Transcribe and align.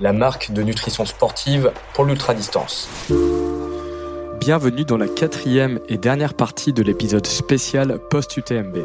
la 0.00 0.12
marque 0.12 0.52
de 0.52 0.62
nutrition 0.62 1.06
sportive 1.06 1.72
pour 1.94 2.04
l'ultra-distance. 2.04 2.88
Bienvenue 4.38 4.84
dans 4.84 4.98
la 4.98 5.08
quatrième 5.08 5.80
et 5.88 5.96
dernière 5.96 6.34
partie 6.34 6.72
de 6.72 6.82
l'épisode 6.82 7.26
spécial 7.26 7.98
post-UTMB. 8.10 8.76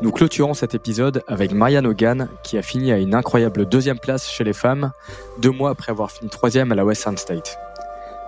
Nous 0.00 0.12
clôturons 0.12 0.54
cet 0.54 0.74
épisode 0.74 1.22
avec 1.26 1.52
Marianne 1.52 1.86
Hogan 1.86 2.28
qui 2.44 2.56
a 2.56 2.62
fini 2.62 2.92
à 2.92 2.98
une 2.98 3.14
incroyable 3.14 3.66
deuxième 3.66 3.98
place 3.98 4.30
chez 4.30 4.44
les 4.44 4.52
femmes, 4.52 4.92
deux 5.38 5.50
mois 5.50 5.70
après 5.70 5.90
avoir 5.90 6.10
fini 6.10 6.30
troisième 6.30 6.70
à 6.72 6.74
la 6.74 6.84
Western 6.84 7.16
State. 7.16 7.58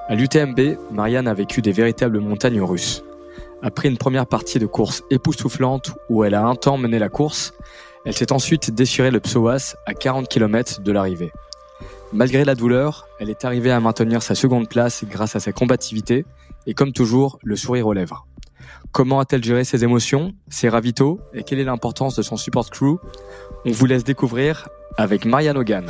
À 0.09 0.17
l'UTMB, 0.17 0.79
Marianne 0.91 1.29
a 1.29 1.35
vécu 1.35 1.63
des 1.63 1.73
véritables 1.73 2.19
montagnes 2.19 2.61
russes. 2.61 3.05
Après 3.63 3.89
une 3.89 3.97
première 3.97 4.27
partie 4.27 4.59
de 4.59 4.67
course 4.67 5.05
époustouflante 5.11 5.93
où 6.09 6.25
elle 6.25 6.35
a 6.35 6.45
un 6.45 6.57
temps 6.57 6.77
mené 6.77 6.99
la 6.99 7.09
course, 7.09 7.55
elle 8.05 8.15
s'est 8.15 8.33
ensuite 8.33 8.75
déchiré 8.75 9.13
le 9.13 9.21
psoas 9.21 9.77
à 9.87 9.95
40 9.95 10.29
km 10.29 10.81
de 10.81 10.91
l'arrivée. 10.91 11.33
Malgré 12.15 12.45
la 12.45 12.55
douleur, 12.55 13.09
elle 13.19 13.31
est 13.31 13.47
arrivée 13.47 13.71
à 13.71 13.81
maintenir 13.81 14.23
sa 14.23 14.35
seconde 14.35 14.69
place 14.69 15.05
grâce 15.09 15.35
à 15.35 15.41
sa 15.41 15.53
combativité 15.53 16.27
et 16.67 16.75
comme 16.75 16.93
toujours, 16.93 17.39
le 17.43 17.57
sourire 17.57 17.87
aux 17.87 17.95
lèvres. 17.95 18.27
Comment 18.93 19.19
a-t-elle 19.19 19.43
géré 19.43 19.65
ses 19.65 19.83
émotions, 19.83 20.35
ses 20.51 20.69
ravitaux 20.69 21.21
et 21.33 21.43
quelle 21.43 21.59
est 21.59 21.65
l'importance 21.65 22.15
de 22.15 22.21
son 22.21 22.37
support 22.37 22.69
crew? 22.69 22.99
On 23.65 23.71
vous 23.71 23.87
laisse 23.87 24.05
découvrir 24.05 24.69
avec 24.99 25.25
Marianne 25.25 25.57
Hogan. 25.57 25.87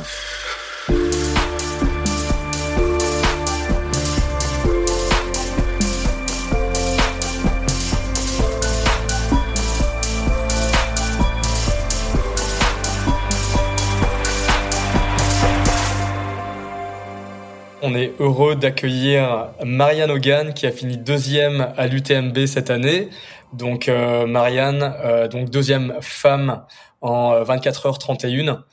On 17.85 17.95
est 17.95 18.13
heureux 18.19 18.55
d'accueillir 18.55 19.49
Marianne 19.65 20.09
Hogan 20.09 20.53
qui 20.53 20.65
a 20.65 20.71
fini 20.71 20.95
deuxième 20.95 21.73
à 21.75 21.85
l'UTMB 21.87 22.45
cette 22.45 22.69
année. 22.69 23.09
Donc 23.51 23.89
euh, 23.89 24.25
Marianne, 24.25 24.95
euh, 25.03 25.27
donc 25.27 25.49
deuxième 25.49 25.93
femme 25.99 26.63
en 27.01 27.43
24 27.43 27.89
h 27.89 27.99
31 27.99 28.63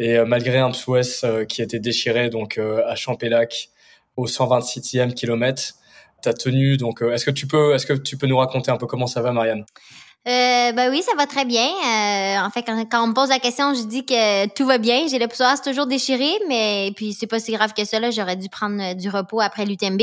et 0.00 0.16
euh, 0.16 0.24
malgré 0.24 0.58
un 0.58 0.72
psoas 0.72 1.24
qui 1.48 1.62
était 1.62 1.78
déchiré 1.78 2.28
donc 2.28 2.58
à 2.58 2.96
Champélac 2.96 3.68
au 4.16 4.26
126e 4.26 5.14
kilomètre, 5.14 5.74
tu 6.20 6.28
as 6.28 6.34
tenu 6.34 6.76
donc 6.76 7.02
est-ce 7.02 7.24
que 7.24 7.30
tu 7.30 7.46
peux 7.46 7.72
est-ce 7.72 7.86
que 7.86 7.92
tu 7.92 8.16
peux 8.16 8.26
nous 8.26 8.38
raconter 8.38 8.72
un 8.72 8.78
peu 8.78 8.88
comment 8.88 9.06
ça 9.06 9.22
va 9.22 9.30
Marianne? 9.30 9.64
Euh, 10.26 10.72
ben 10.72 10.90
oui, 10.90 11.02
ça 11.02 11.12
va 11.16 11.26
très 11.26 11.44
bien. 11.44 11.66
Euh, 11.66 12.44
en 12.44 12.50
fait, 12.50 12.64
quand, 12.64 13.04
on 13.04 13.06
me 13.08 13.14
pose 13.14 13.28
la 13.28 13.38
question, 13.38 13.74
je 13.74 13.82
dis 13.82 14.04
que 14.04 14.48
tout 14.48 14.66
va 14.66 14.78
bien. 14.78 15.06
J'ai 15.06 15.20
le 15.20 15.28
psoas 15.28 15.58
toujours 15.58 15.86
déchiré, 15.86 16.30
mais 16.48 16.92
puis 16.96 17.12
c'est 17.12 17.28
pas 17.28 17.38
si 17.38 17.52
grave 17.52 17.74
que 17.74 17.84
ça. 17.84 18.00
Là, 18.00 18.10
j'aurais 18.10 18.34
dû 18.34 18.48
prendre 18.48 18.82
euh, 18.82 18.94
du 18.94 19.08
repos 19.08 19.40
après 19.40 19.64
l'UTMB. 19.64 20.02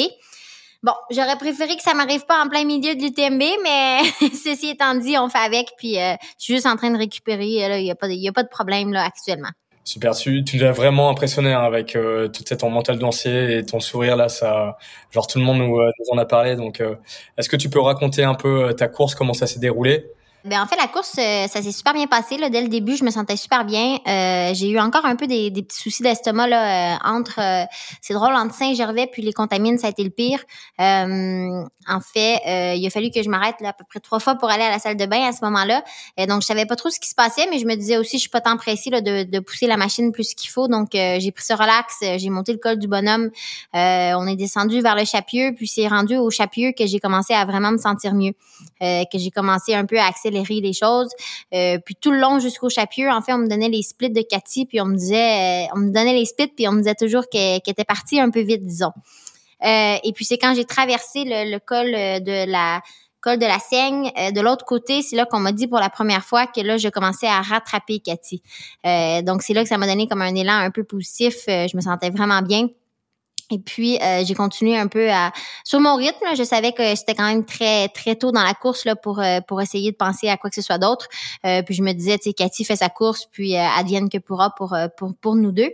Bon, 0.82 0.94
j'aurais 1.12 1.38
préféré 1.38 1.76
que 1.76 1.84
ça 1.84 1.94
m'arrive 1.94 2.26
pas 2.26 2.42
en 2.42 2.48
plein 2.48 2.64
milieu 2.64 2.96
de 2.96 3.02
l'UTMB, 3.02 3.44
mais 3.64 4.00
ceci 4.34 4.70
étant 4.70 4.96
dit, 4.96 5.18
on 5.18 5.28
fait 5.28 5.40
avec. 5.40 5.74
Puis 5.78 6.00
euh, 6.00 6.16
je 6.40 6.44
suis 6.44 6.54
juste 6.54 6.68
en 6.68 6.78
train 6.78 6.92
de 6.92 6.98
récupérer. 6.98 7.46
Il 7.46 7.86
y 7.86 7.92
a 7.92 7.96
pas, 7.96 8.08
y 8.08 8.28
a 8.28 8.32
pas 8.32 8.44
de 8.44 8.50
problème 8.50 8.94
là 8.94 9.04
actuellement. 9.04 9.52
Super, 9.86 10.16
tu, 10.16 10.44
tu 10.46 10.58
nous 10.58 10.64
as 10.64 10.72
vraiment 10.72 11.10
impressionné 11.10 11.52
hein, 11.52 11.62
avec 11.62 11.96
euh, 11.98 12.30
toute 12.30 12.48
cette 12.48 12.62
ton 12.62 12.70
mental 12.70 12.98
dancier 13.00 13.58
et 13.58 13.66
ton 13.66 13.82
sourire 13.82 14.16
là, 14.16 14.30
ça, 14.30 14.78
genre 15.12 15.28
tout 15.28 15.40
le 15.40 15.44
monde 15.44 15.58
nous, 15.58 15.78
nous 15.78 16.06
en 16.12 16.18
a 16.18 16.26
parlé. 16.26 16.56
Donc, 16.56 16.82
est-ce 17.38 17.50
que 17.50 17.58
tu 17.58 17.70
peux 17.70 17.82
raconter 17.82 18.24
un 18.24 18.34
peu 18.36 18.74
ta 18.76 18.88
course, 18.88 19.14
comment 19.14 19.34
ça 19.34 19.46
s'est 19.46 19.60
déroulé? 19.60 20.06
Ben 20.46 20.62
en 20.62 20.66
fait, 20.68 20.76
la 20.76 20.88
course, 20.88 21.16
euh, 21.20 21.48
ça 21.48 21.62
s'est 21.62 21.72
super 21.72 21.94
bien 21.94 22.06
passé. 22.06 22.36
Là. 22.36 22.50
Dès 22.50 22.62
le 22.62 22.68
début, 22.68 22.98
je 22.98 23.06
me 23.06 23.12
sentais 23.12 23.38
super 23.38 23.64
bien. 23.64 23.98
Euh, 24.06 24.54
j'ai 24.54 24.70
eu 24.70 24.78
encore 24.78 25.06
un 25.06 25.16
peu 25.16 25.26
des, 25.26 25.50
des 25.52 25.64
petits 25.64 25.80
soucis 25.80 26.04
d'estomac 26.04 26.48
là, 26.48 26.96
euh, 26.96 26.98
entre, 27.06 27.40
euh, 27.40 27.64
c'est 28.02 28.14
drôle, 28.14 28.36
entre 28.36 28.54
Saint-Gervais 28.54 29.08
puis 29.10 29.22
les 29.22 29.32
contamines, 29.32 29.78
ça 29.78 29.88
a 29.88 29.90
été 29.92 30.04
le 30.04 30.10
pire. 30.10 30.44
en 30.80 32.00
fait, 32.02 32.76
il 32.76 32.86
a 32.86 32.90
fallu 32.90 33.10
que 33.10 33.24
je 33.24 33.30
m'arrête 33.30 33.56
là, 33.62 33.70
à 33.70 33.74
peu 33.74 33.86
près 33.88 34.02
trois 34.02 34.20
fois 34.20 34.36
pour 34.36 34.50
aller 34.50 34.64
à 34.64 34.70
la 34.70 34.80
salle 34.80 34.98
de 34.98 35.06
bain 35.06 35.22
à 35.26 35.32
ce 35.32 35.46
moment-là. 35.46 35.82
donc, 36.28 36.42
je 36.42 36.48
savais 36.48 36.66
pas 36.66 36.76
trop 36.76 36.90
ce 36.90 37.00
qui 37.00 37.10
se 37.10 37.16
passait, 37.16 37.48
mais 37.50 37.60
je 37.60 37.66
me 37.66 37.76
disais 37.76 37.96
aussi, 37.96 38.18
je 38.18 38.22
suis 38.22 38.30
pas 38.30 38.42
tant 38.42 38.58
pressée 38.58 38.90
là, 38.90 39.00
de, 39.00 39.24
de 39.24 39.40
pousser 39.40 39.68
la 39.68 39.78
machine 39.78 40.12
plus 40.12 40.34
qu'il 40.34 40.50
faut. 40.50 40.68
Donc, 40.68 40.90
j'ai 40.92 41.32
pris 41.32 41.46
ce 41.46 41.54
relax, 41.54 42.00
j'ai 42.18 42.30
monté 42.30 42.52
le 42.52 42.60
col 42.60 42.80
du 42.80 42.88
bonhomme. 42.88 43.30
on 43.74 44.28
est 44.28 44.36
descendu 44.36 44.82
vers 44.82 44.96
le 44.96 45.06
Chapieux, 45.06 45.54
puis 45.56 45.68
c'est 45.68 45.88
rendu 45.88 46.18
au 46.18 46.30
Chapieux 46.30 46.74
que 46.78 46.86
j'ai 46.86 47.00
commencé 47.00 47.34
à 47.34 47.46
vraiment 47.46 47.72
me 47.72 47.78
sentir 47.78 48.14
mieux, 48.14 48.34
que 48.82 49.18
j'ai 49.18 49.32
commencé 49.32 49.74
un 49.74 49.86
peu 49.86 50.00
à 50.00 50.06
accélérer 50.06 50.33
les 50.34 50.74
choses. 50.74 51.10
Euh, 51.54 51.78
puis 51.84 51.96
tout 52.00 52.12
le 52.12 52.20
long 52.20 52.40
jusqu'au 52.40 52.70
chapieux, 52.70 53.10
en 53.10 53.22
fait, 53.22 53.34
on 53.34 53.40
me 53.40 53.48
donnait 53.48 53.70
les 53.70 53.82
splits 53.82 54.10
de 54.10 54.22
Cathy, 54.22 54.66
puis 54.66 54.82
on 54.82 54.86
me 54.86 54.96
disait, 54.96 55.66
euh, 55.66 55.74
on 55.76 55.80
me 55.80 55.92
donnait 55.92 56.14
les 56.14 56.26
splits, 56.26 56.48
puis 56.48 56.68
on 56.68 56.72
me 56.72 56.80
disait 56.80 56.96
toujours 56.96 57.28
qu'elle 57.30 57.62
était 57.66 57.84
partie 57.84 58.20
un 58.20 58.30
peu 58.30 58.42
vite, 58.42 58.66
disons. 58.66 58.92
Euh, 59.64 59.96
et 60.04 60.12
puis 60.14 60.26
c'est 60.26 60.38
quand 60.38 60.54
j'ai 60.56 60.66
traversé 60.66 61.24
le, 61.26 61.58
col 61.60 61.92
de 61.92 62.52
la 62.52 62.82
col 63.22 63.38
de 63.38 63.46
la 63.46 63.60
Seigne, 63.60 64.12
de 64.34 64.42
l'autre 64.42 64.66
côté, 64.66 65.02
c'est 65.02 65.16
là 65.16 65.26
qu'on 65.26 65.40
m'a 65.40 65.54
dit 65.54 65.68
pour 65.68 65.80
la 65.80 65.90
première 65.90 66.26
fois 66.26 66.46
que 66.46 66.60
là, 66.60 66.76
je 66.76 66.90
commençais 66.90 67.28
à 67.28 67.42
rattraper 67.42 68.00
Cathy. 68.00 68.42
donc 69.24 69.44
c'est 69.44 69.54
là 69.54 69.64
que 69.64 69.70
ça 69.70 69.78
m'a 69.78 69.88
donné 69.88 70.08
comme 70.08 70.22
un 70.22 70.36
élan 70.36 70.58
un 70.58 70.72
peu 70.72 70.84
positif. 70.84 71.46
je 71.48 71.78
me 71.78 71.82
sentais 71.82 72.10
vraiment 72.10 72.42
bien. 72.42 72.68
Et 73.54 73.60
puis 73.60 74.00
euh, 74.02 74.24
j'ai 74.26 74.34
continué 74.34 74.76
un 74.76 74.88
peu 74.88 75.12
à 75.12 75.32
sur 75.64 75.80
mon 75.80 75.96
rythme. 75.96 76.26
je 76.36 76.44
savais 76.44 76.72
que 76.72 76.96
c'était 76.96 77.14
quand 77.14 77.28
même 77.28 77.46
très 77.46 77.88
très 77.90 78.16
tôt 78.16 78.32
dans 78.32 78.42
la 78.42 78.54
course 78.54 78.84
là 78.84 78.96
pour 78.96 79.20
euh, 79.20 79.42
pour 79.48 79.62
essayer 79.62 79.92
de 79.92 79.96
penser 79.96 80.28
à 80.28 80.38
quoi 80.38 80.50
que 80.50 80.56
ce 80.56 80.62
soit 80.62 80.80
d'autre. 80.80 81.08
Euh, 81.46 81.62
puis 81.62 81.76
je 81.76 81.84
me 81.84 81.94
disais, 81.94 82.18
tu 82.18 82.30
sais, 82.30 82.34
Cathy 82.34 82.66
fait 82.66 82.78
sa 82.78 82.90
course, 82.90 83.28
puis 83.32 83.56
advienne 83.56 84.10
que 84.10 84.18
pourra 84.18 84.56
pour 84.56 84.76
pour 84.98 85.14
pour 85.16 85.36
nous 85.36 85.52
deux. 85.52 85.72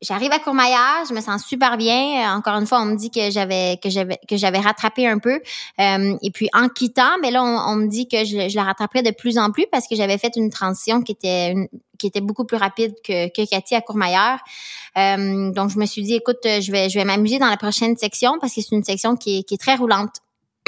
J'arrive 0.00 0.30
à 0.32 0.38
Courmayeur, 0.38 1.04
je 1.08 1.12
me 1.12 1.20
sens 1.20 1.44
super 1.44 1.76
bien. 1.76 2.34
Encore 2.36 2.54
une 2.54 2.66
fois, 2.66 2.80
on 2.80 2.84
me 2.84 2.96
dit 2.96 3.10
que 3.10 3.30
j'avais 3.30 3.78
que 3.82 3.90
j'avais 3.90 4.18
que 4.28 4.36
j'avais 4.36 4.58
rattrapé 4.58 5.06
un 5.08 5.18
peu. 5.18 5.40
et 5.78 6.30
puis 6.32 6.48
en 6.52 6.68
quittant, 6.68 7.18
mais 7.20 7.30
là 7.30 7.42
on, 7.42 7.74
me 7.76 7.88
dit 7.88 8.06
que 8.06 8.24
je, 8.24 8.54
la 8.54 8.62
rattraperais 8.62 9.02
de 9.02 9.10
plus 9.10 9.38
en 9.38 9.50
plus 9.50 9.66
parce 9.70 9.88
que 9.88 9.96
j'avais 9.96 10.18
fait 10.18 10.36
une 10.36 10.50
transition 10.50 11.02
qui 11.02 11.12
était 11.12 11.54
qui 11.98 12.06
était 12.06 12.20
beaucoup 12.20 12.44
plus 12.44 12.56
rapide 12.56 12.94
que, 13.04 13.28
que 13.28 13.48
Cathy 13.48 13.74
à 13.74 13.80
Courmayeur. 13.80 14.38
Euh, 14.96 15.50
donc, 15.50 15.70
je 15.70 15.78
me 15.78 15.86
suis 15.86 16.02
dit, 16.02 16.14
écoute, 16.14 16.38
je 16.44 16.72
vais, 16.72 16.88
je 16.88 16.98
vais 16.98 17.04
m'amuser 17.04 17.38
dans 17.38 17.48
la 17.48 17.56
prochaine 17.56 17.96
section 17.96 18.38
parce 18.40 18.54
que 18.54 18.62
c'est 18.62 18.74
une 18.74 18.84
section 18.84 19.16
qui 19.16 19.40
est, 19.40 19.42
qui 19.42 19.54
est 19.54 19.58
très 19.58 19.74
roulante. 19.74 20.16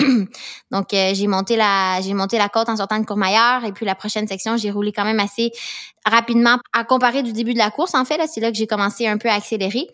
donc, 0.71 0.95
euh, 0.95 1.13
j'ai 1.15 1.27
monté 1.27 1.57
la 1.57 2.01
j'ai 2.03 2.15
monté 2.15 2.39
la 2.39 2.49
côte 2.49 2.69
en 2.69 2.77
sortant 2.77 2.99
de 2.99 3.07
Courmayeur 3.07 3.65
et 3.65 3.73
puis 3.73 3.87
la 3.87 3.95
prochaine 3.95 4.27
section, 4.27 4.57
j'ai 4.57 4.71
roulé 4.71 4.93
quand 4.93 5.05
même 5.05 5.21
assez 5.21 5.53
rapidement 6.07 6.59
à 6.73 6.85
comparer 6.85 7.23
du 7.23 7.33
début 7.33 7.53
de 7.53 7.59
la 7.59 7.71
course. 7.71 7.95
En 7.95 8.05
fait, 8.05 8.17
là, 8.17 8.27
c'est 8.27 8.41
là 8.41 8.51
que 8.51 8.57
j'ai 8.57 8.67
commencé 8.67 9.07
un 9.07 9.19
peu 9.19 9.29
à 9.29 9.35
accélérer. 9.35 9.89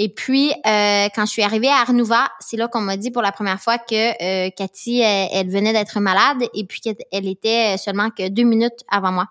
Et 0.00 0.08
puis, 0.08 0.52
euh, 0.64 1.08
quand 1.14 1.26
je 1.26 1.30
suis 1.30 1.42
arrivée 1.42 1.68
à 1.68 1.80
Arnouva, 1.80 2.28
c'est 2.38 2.56
là 2.56 2.68
qu'on 2.68 2.80
m'a 2.80 2.96
dit 2.96 3.10
pour 3.10 3.22
la 3.22 3.32
première 3.32 3.60
fois 3.60 3.78
que 3.78 4.46
euh, 4.46 4.50
Cathy, 4.56 5.00
elle, 5.00 5.28
elle 5.32 5.50
venait 5.50 5.72
d'être 5.72 5.98
malade 5.98 6.44
et 6.54 6.64
puis 6.64 6.80
qu'elle 6.80 7.26
était 7.26 7.76
seulement 7.78 8.10
que 8.10 8.28
deux 8.28 8.44
minutes 8.44 8.84
avant 8.88 9.10
moi. 9.10 9.26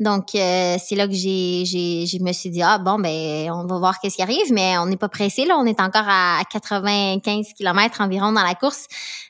Donc, 0.00 0.34
euh, 0.34 0.76
c'est 0.82 0.94
là 0.96 1.06
que 1.06 1.12
j'ai, 1.12 1.64
j'ai, 1.66 2.06
je 2.06 2.22
me 2.24 2.32
suis 2.32 2.48
dit, 2.48 2.62
ah 2.62 2.78
bon, 2.78 2.98
ben, 2.98 3.50
on 3.52 3.66
va 3.66 3.78
voir 3.78 4.00
qu'est-ce 4.00 4.16
qui 4.16 4.22
arrive, 4.22 4.50
mais 4.50 4.78
on 4.78 4.86
n'est 4.86 4.96
pas 4.96 5.10
pressé, 5.10 5.44
là. 5.44 5.58
On 5.58 5.66
est 5.66 5.78
encore 5.78 6.08
à 6.08 6.40
95 6.50 7.52
km 7.54 8.00
environ 8.00 8.32
dans 8.32 8.42
la 8.42 8.54
course. 8.54 8.86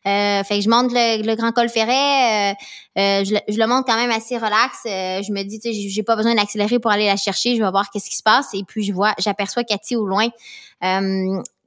Euh, 0.07 0.45
fait 0.45 0.59
que 0.59 0.65
je 0.65 0.71
monte 0.71 0.93
le, 0.93 1.35
Grand 1.35 1.51
Col 1.51 1.69
Ferret. 1.69 2.53
Euh, 2.53 2.55
euh, 2.99 3.25
je, 3.25 3.59
le 3.59 3.67
monte 3.67 3.85
quand 3.85 3.97
même 3.97 4.13
assez 4.13 4.37
relax. 4.37 4.83
je 4.85 5.33
me 5.33 5.43
dis, 5.43 5.59
tu 5.59 5.73
sais, 5.73 5.89
j'ai 5.89 6.03
pas 6.05 6.15
besoin 6.15 6.37
d'accélérer 6.37 6.79
pour 6.79 6.93
aller 6.93 7.07
la 7.07 7.17
chercher. 7.17 7.57
Je 7.57 7.63
vais 7.65 7.71
voir 7.71 7.91
qu'est-ce 7.91 8.09
qui 8.09 8.17
se 8.17 8.23
passe. 8.23 8.55
Et 8.55 8.63
puis, 8.63 8.85
je 8.85 8.93
vois, 8.93 9.13
j'aperçois 9.19 9.65
Cathy 9.65 9.97
au 9.97 10.07
loin 10.07 10.29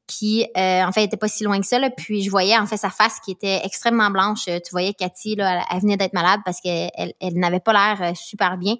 qui 0.08 0.46
euh, 0.58 0.84
en 0.84 0.92
fait 0.92 1.04
était 1.04 1.18
pas 1.18 1.28
si 1.28 1.44
loin 1.44 1.60
que 1.60 1.66
ça 1.66 1.80
là. 1.80 1.90
puis 1.90 2.24
je 2.24 2.30
voyais 2.30 2.58
en 2.58 2.66
fait 2.66 2.78
sa 2.78 2.90
face 2.90 3.20
qui 3.24 3.32
était 3.32 3.62
extrêmement 3.64 4.10
blanche 4.10 4.46
tu 4.46 4.72
voyais 4.72 4.94
Cathy 4.94 5.36
là 5.36 5.64
elle, 5.72 5.80
venait 5.80 5.98
d'être 5.98 6.14
malade 6.14 6.42
parce 6.44 6.60
qu'elle 6.60 6.92
elle, 7.20 7.34
n'avait 7.36 7.62
pas 7.62 7.74
l'air 7.74 8.10
euh, 8.10 8.14
super 8.16 8.58
bien 8.58 8.76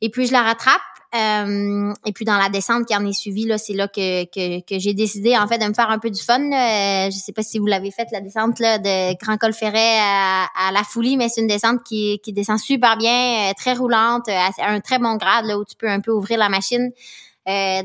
et 0.00 0.10
puis 0.10 0.26
je 0.26 0.32
la 0.32 0.42
rattrape 0.42 0.80
euh, 1.14 1.92
et 2.04 2.12
puis 2.12 2.24
dans 2.24 2.36
la 2.36 2.48
descente 2.48 2.86
qui 2.86 2.96
en 2.96 3.06
est 3.06 3.12
suivie 3.12 3.46
là 3.46 3.58
c'est 3.58 3.74
là 3.74 3.86
que, 3.86 4.24
que, 4.24 4.60
que 4.60 4.80
j'ai 4.80 4.92
décidé 4.92 5.38
en 5.38 5.46
fait 5.46 5.58
de 5.58 5.66
me 5.66 5.72
faire 5.72 5.88
un 5.90 6.00
peu 6.00 6.10
du 6.10 6.20
fun 6.20 6.40
là. 6.50 7.10
je 7.10 7.16
sais 7.16 7.32
pas 7.32 7.44
si 7.44 7.60
vous 7.60 7.66
l'avez 7.66 7.92
faite 7.92 8.08
la 8.10 8.20
descente 8.20 8.58
là 8.58 8.78
de 8.78 9.16
Grand 9.22 9.36
Col 9.36 9.52
Ferret 9.52 9.98
à, 10.00 10.46
à 10.58 10.72
la 10.72 10.82
Foulie 10.82 11.16
mais 11.16 11.28
c'est 11.28 11.42
une 11.42 11.46
descente 11.46 11.84
qui, 11.84 12.18
qui 12.24 12.32
descend 12.32 12.58
super 12.58 12.96
bien 12.96 13.52
très 13.56 13.74
roulante 13.74 14.28
à 14.28 14.50
un 14.66 14.80
très 14.80 14.98
bon 14.98 15.14
grade 15.14 15.44
là 15.44 15.58
où 15.58 15.64
tu 15.64 15.76
peux 15.76 15.88
un 15.88 16.00
peu 16.00 16.10
ouvrir 16.10 16.38
la 16.38 16.48
machine 16.48 16.90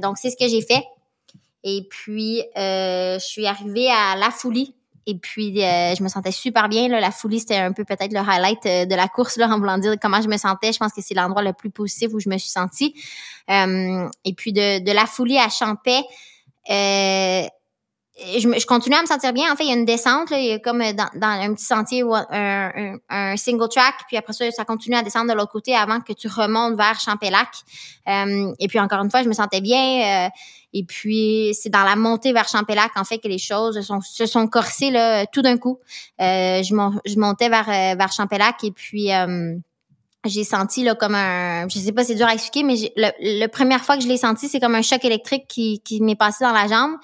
donc, 0.01 0.17
c'est 0.17 0.29
ce 0.29 0.37
que 0.37 0.47
j'ai 0.47 0.61
fait. 0.61 0.85
Et 1.63 1.87
puis, 1.89 2.43
je 2.55 3.19
suis 3.19 3.45
arrivée 3.45 3.89
à 3.89 4.15
La 4.15 4.31
Foulie. 4.31 4.75
Et 5.05 5.15
puis, 5.15 5.55
je 5.55 6.03
me 6.03 6.07
sentais 6.07 6.31
super 6.31 6.69
bien. 6.69 6.87
La 6.87 7.11
Foulie, 7.11 7.39
c'était 7.39 7.57
un 7.57 7.71
peu 7.73 7.83
peut-être 7.83 8.13
le 8.13 8.19
highlight 8.19 8.63
de 8.63 8.95
la 8.95 9.07
course, 9.07 9.37
là, 9.37 9.47
en 9.47 9.57
voulant 9.57 9.77
dire 9.77 9.95
comment 10.01 10.21
je 10.21 10.27
me 10.27 10.37
sentais. 10.37 10.71
Je 10.71 10.77
pense 10.77 10.93
que 10.93 11.01
c'est 11.01 11.15
l'endroit 11.15 11.41
le 11.41 11.53
plus 11.53 11.71
positif 11.71 12.09
où 12.13 12.19
je 12.19 12.29
me 12.29 12.37
suis 12.37 12.51
sentie. 12.51 12.93
et 13.47 14.33
puis, 14.37 14.53
de, 14.53 14.83
de 14.83 14.91
La 14.91 15.05
Foulie 15.05 15.39
à 15.39 15.49
Champais, 15.49 16.03
je, 18.37 18.59
je 18.59 18.65
continue 18.65 18.95
à 18.95 19.01
me 19.01 19.07
sentir 19.07 19.33
bien. 19.33 19.51
En 19.51 19.55
fait, 19.55 19.63
il 19.63 19.69
y 19.69 19.73
a 19.73 19.75
une 19.75 19.85
descente, 19.85 20.29
là, 20.29 20.39
il 20.39 20.45
y 20.45 20.51
a 20.51 20.59
comme 20.59 20.79
dans, 20.79 21.09
dans 21.15 21.27
un 21.27 21.53
petit 21.53 21.65
sentier 21.65 22.03
ou 22.03 22.13
un, 22.13 22.97
un, 23.09 23.37
single 23.37 23.69
track, 23.69 23.95
puis 24.07 24.17
après 24.17 24.33
ça, 24.33 24.49
ça 24.51 24.65
continue 24.65 24.95
à 24.95 25.03
descendre 25.03 25.31
de 25.31 25.37
l'autre 25.37 25.51
côté 25.51 25.75
avant 25.75 25.99
que 26.01 26.13
tu 26.13 26.27
remontes 26.27 26.75
vers 26.75 26.99
Champélac. 26.99 27.49
Euh, 28.07 28.53
et 28.59 28.67
puis 28.67 28.79
encore 28.79 29.03
une 29.03 29.11
fois, 29.11 29.23
je 29.23 29.27
me 29.27 29.33
sentais 29.33 29.61
bien. 29.61 30.25
Euh, 30.25 30.29
et 30.73 30.83
puis 30.83 31.55
c'est 31.59 31.69
dans 31.69 31.83
la 31.83 31.95
montée 31.95 32.31
vers 32.31 32.47
Champélac 32.47 32.91
en 32.95 33.03
fait 33.03 33.17
que 33.17 33.27
les 33.27 33.39
choses 33.39 33.81
sont, 33.81 34.01
se 34.01 34.27
sont 34.27 34.47
corsées 34.47 34.91
là, 34.91 35.25
tout 35.25 35.41
d'un 35.41 35.57
coup. 35.57 35.79
Euh, 36.21 36.61
je, 36.61 36.75
je 37.05 37.19
montais 37.19 37.49
vers 37.49 37.65
vers 37.65 38.11
Champélac 38.11 38.63
et 38.63 38.71
puis 38.71 39.09
j'ai 40.25 40.43
senti 40.43 40.83
là 40.83 40.95
comme 40.95 41.15
un 41.15 41.67
je 41.69 41.79
sais 41.79 41.93
pas 41.93 42.03
c'est 42.03 42.15
dur 42.15 42.27
à 42.27 42.33
expliquer 42.33 42.63
mais 42.63 42.75
le, 42.97 43.39
la 43.39 43.47
première 43.47 43.83
fois 43.83 43.95
que 43.95 44.03
je 44.03 44.07
l'ai 44.07 44.17
senti 44.17 44.49
c'est 44.49 44.59
comme 44.59 44.75
un 44.75 44.81
choc 44.81 45.03
électrique 45.05 45.45
qui, 45.47 45.81
qui 45.81 46.01
m'est 46.01 46.15
passé 46.15 46.43
dans 46.43 46.51
la 46.51 46.67
jambe. 46.67 46.95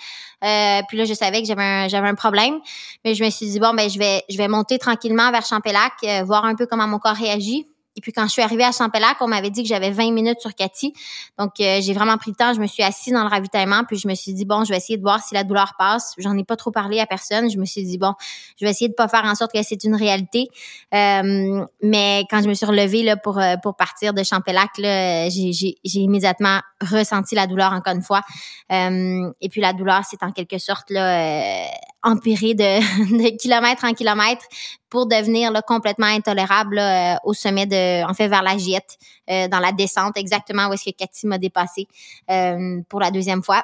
Euh, 0.43 0.81
puis 0.89 0.97
là 0.97 1.05
je 1.05 1.13
savais 1.13 1.41
que 1.41 1.47
j'avais 1.47 1.63
un 1.63 1.87
j'avais 1.87 2.09
un 2.09 2.15
problème. 2.15 2.59
Mais 3.05 3.15
je 3.15 3.23
me 3.23 3.29
suis 3.29 3.47
dit 3.47 3.59
bon 3.59 3.73
ben 3.73 3.89
je 3.89 3.97
vais 3.97 4.23
je 4.29 4.37
vais 4.37 4.47
monter 4.47 4.77
tranquillement 4.77 5.31
vers 5.31 5.45
Champélac 5.45 5.93
euh, 6.03 6.23
voir 6.23 6.45
un 6.45 6.55
peu 6.55 6.65
comment 6.65 6.87
mon 6.87 6.99
corps 6.99 7.15
réagit 7.15 7.67
et 7.95 8.01
puis 8.01 8.11
quand 8.11 8.25
je 8.27 8.31
suis 8.31 8.41
arrivée 8.41 8.63
à 8.63 8.71
Champélac, 8.71 9.17
on 9.21 9.27
m'avait 9.27 9.49
dit 9.49 9.63
que 9.63 9.69
j'avais 9.69 9.91
20 9.91 10.11
minutes 10.11 10.39
sur 10.41 10.53
Cathy. 10.53 10.93
Donc 11.37 11.59
euh, 11.59 11.79
j'ai 11.81 11.93
vraiment 11.93 12.17
pris 12.17 12.31
le 12.31 12.35
temps, 12.35 12.53
je 12.53 12.59
me 12.59 12.67
suis 12.67 12.83
assise 12.83 13.13
dans 13.13 13.23
le 13.23 13.29
ravitaillement, 13.29 13.83
puis 13.87 13.97
je 13.97 14.07
me 14.07 14.15
suis 14.15 14.33
dit 14.33 14.45
bon, 14.45 14.63
je 14.63 14.69
vais 14.69 14.77
essayer 14.77 14.97
de 14.97 15.03
voir 15.03 15.23
si 15.23 15.33
la 15.33 15.43
douleur 15.43 15.73
passe. 15.77 16.13
J'en 16.17 16.37
ai 16.37 16.43
pas 16.43 16.55
trop 16.55 16.71
parlé 16.71 16.99
à 16.99 17.05
personne. 17.05 17.49
Je 17.49 17.57
me 17.57 17.65
suis 17.65 17.83
dit 17.83 17.97
bon, 17.97 18.13
je 18.59 18.65
vais 18.65 18.71
essayer 18.71 18.89
de 18.89 18.93
pas 18.93 19.07
faire 19.07 19.25
en 19.25 19.35
sorte 19.35 19.53
que 19.53 19.63
c'est 19.63 19.83
une 19.83 19.95
réalité. 19.95 20.49
Euh, 20.93 21.65
mais 21.81 22.25
quand 22.29 22.41
je 22.41 22.49
me 22.49 22.53
suis 22.53 22.65
relevée 22.65 23.03
là 23.03 23.15
pour 23.15 23.39
euh, 23.39 23.55
pour 23.63 23.75
partir 23.75 24.13
de 24.13 24.23
Champélac, 24.23 24.77
là, 24.77 25.29
j'ai, 25.29 25.77
immédiatement 25.83 26.59
ressenti 26.81 27.35
la 27.35 27.47
douleur 27.47 27.71
encore 27.71 27.93
une 27.95 28.01
fois. 28.01 28.21
et 28.69 29.49
puis 29.49 29.61
la 29.61 29.73
douleur, 29.73 30.01
c'est 30.09 30.21
en 30.23 30.31
quelque 30.31 30.57
sorte 30.57 30.89
là 30.89 31.69
empiré 32.05 32.53
de, 32.53 32.63
de 33.17 33.37
kilomètre 33.37 33.83
en 33.83 33.93
kilomètre 33.93 34.45
pour 34.89 35.07
devenir 35.07 35.51
là, 35.51 35.61
complètement 35.61 36.05
intolérable 36.05 36.79
euh, 36.79 37.15
au 37.25 37.33
sommet 37.33 37.65
de, 37.65 37.75
en 38.07 38.13
fait, 38.13 38.27
vers 38.27 38.43
la 38.43 38.57
Giette, 38.57 38.97
euh, 39.29 39.47
dans 39.47 39.59
la 39.59 39.71
descente, 39.71 40.17
exactement 40.17 40.67
où 40.67 40.73
est-ce 40.73 40.85
que 40.85 40.95
Cathy 40.95 41.27
m'a 41.27 41.37
dépassé 41.37 41.87
euh, 42.29 42.81
pour 42.89 42.99
la 42.99 43.11
deuxième 43.11 43.43
fois. 43.43 43.63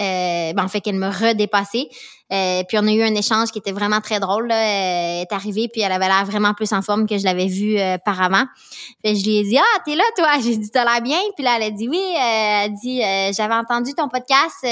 Euh, 0.00 0.52
ben, 0.52 0.64
en 0.64 0.68
fait 0.68 0.80
qu'elle 0.80 0.94
me 0.94 1.08
redépassait. 1.08 1.88
Euh, 2.32 2.62
puis 2.68 2.78
on 2.78 2.86
a 2.86 2.92
eu 2.92 3.02
un 3.02 3.14
échange 3.16 3.50
qui 3.50 3.58
était 3.58 3.72
vraiment 3.72 4.00
très 4.00 4.20
drôle. 4.20 4.48
Elle 4.52 5.22
est 5.22 5.32
arrivée 5.32 5.66
puis 5.66 5.80
elle 5.80 5.90
avait 5.90 6.06
l'air 6.06 6.24
vraiment 6.24 6.54
plus 6.54 6.72
en 6.72 6.82
forme 6.82 7.08
que 7.08 7.18
je 7.18 7.24
l'avais 7.24 7.46
vue 7.46 7.76
euh, 7.78 7.98
par 7.98 8.22
avant. 8.22 8.44
Fait 9.04 9.16
je 9.16 9.24
lui 9.24 9.38
ai 9.38 9.42
dit 9.42 9.58
ah 9.58 9.78
t'es 9.84 9.96
là 9.96 10.04
toi. 10.16 10.34
J'ai 10.40 10.56
dit 10.56 10.70
t'as 10.70 10.84
l'air 10.84 11.02
bien. 11.02 11.18
Puis 11.34 11.42
là 11.42 11.56
elle 11.56 11.64
a 11.64 11.70
dit 11.72 11.88
oui. 11.88 12.00
elle 12.16 12.66
a 12.66 12.68
dit 12.68 13.00
j'avais 13.36 13.54
entendu 13.54 13.92
ton 13.94 14.08
podcast 14.08 14.64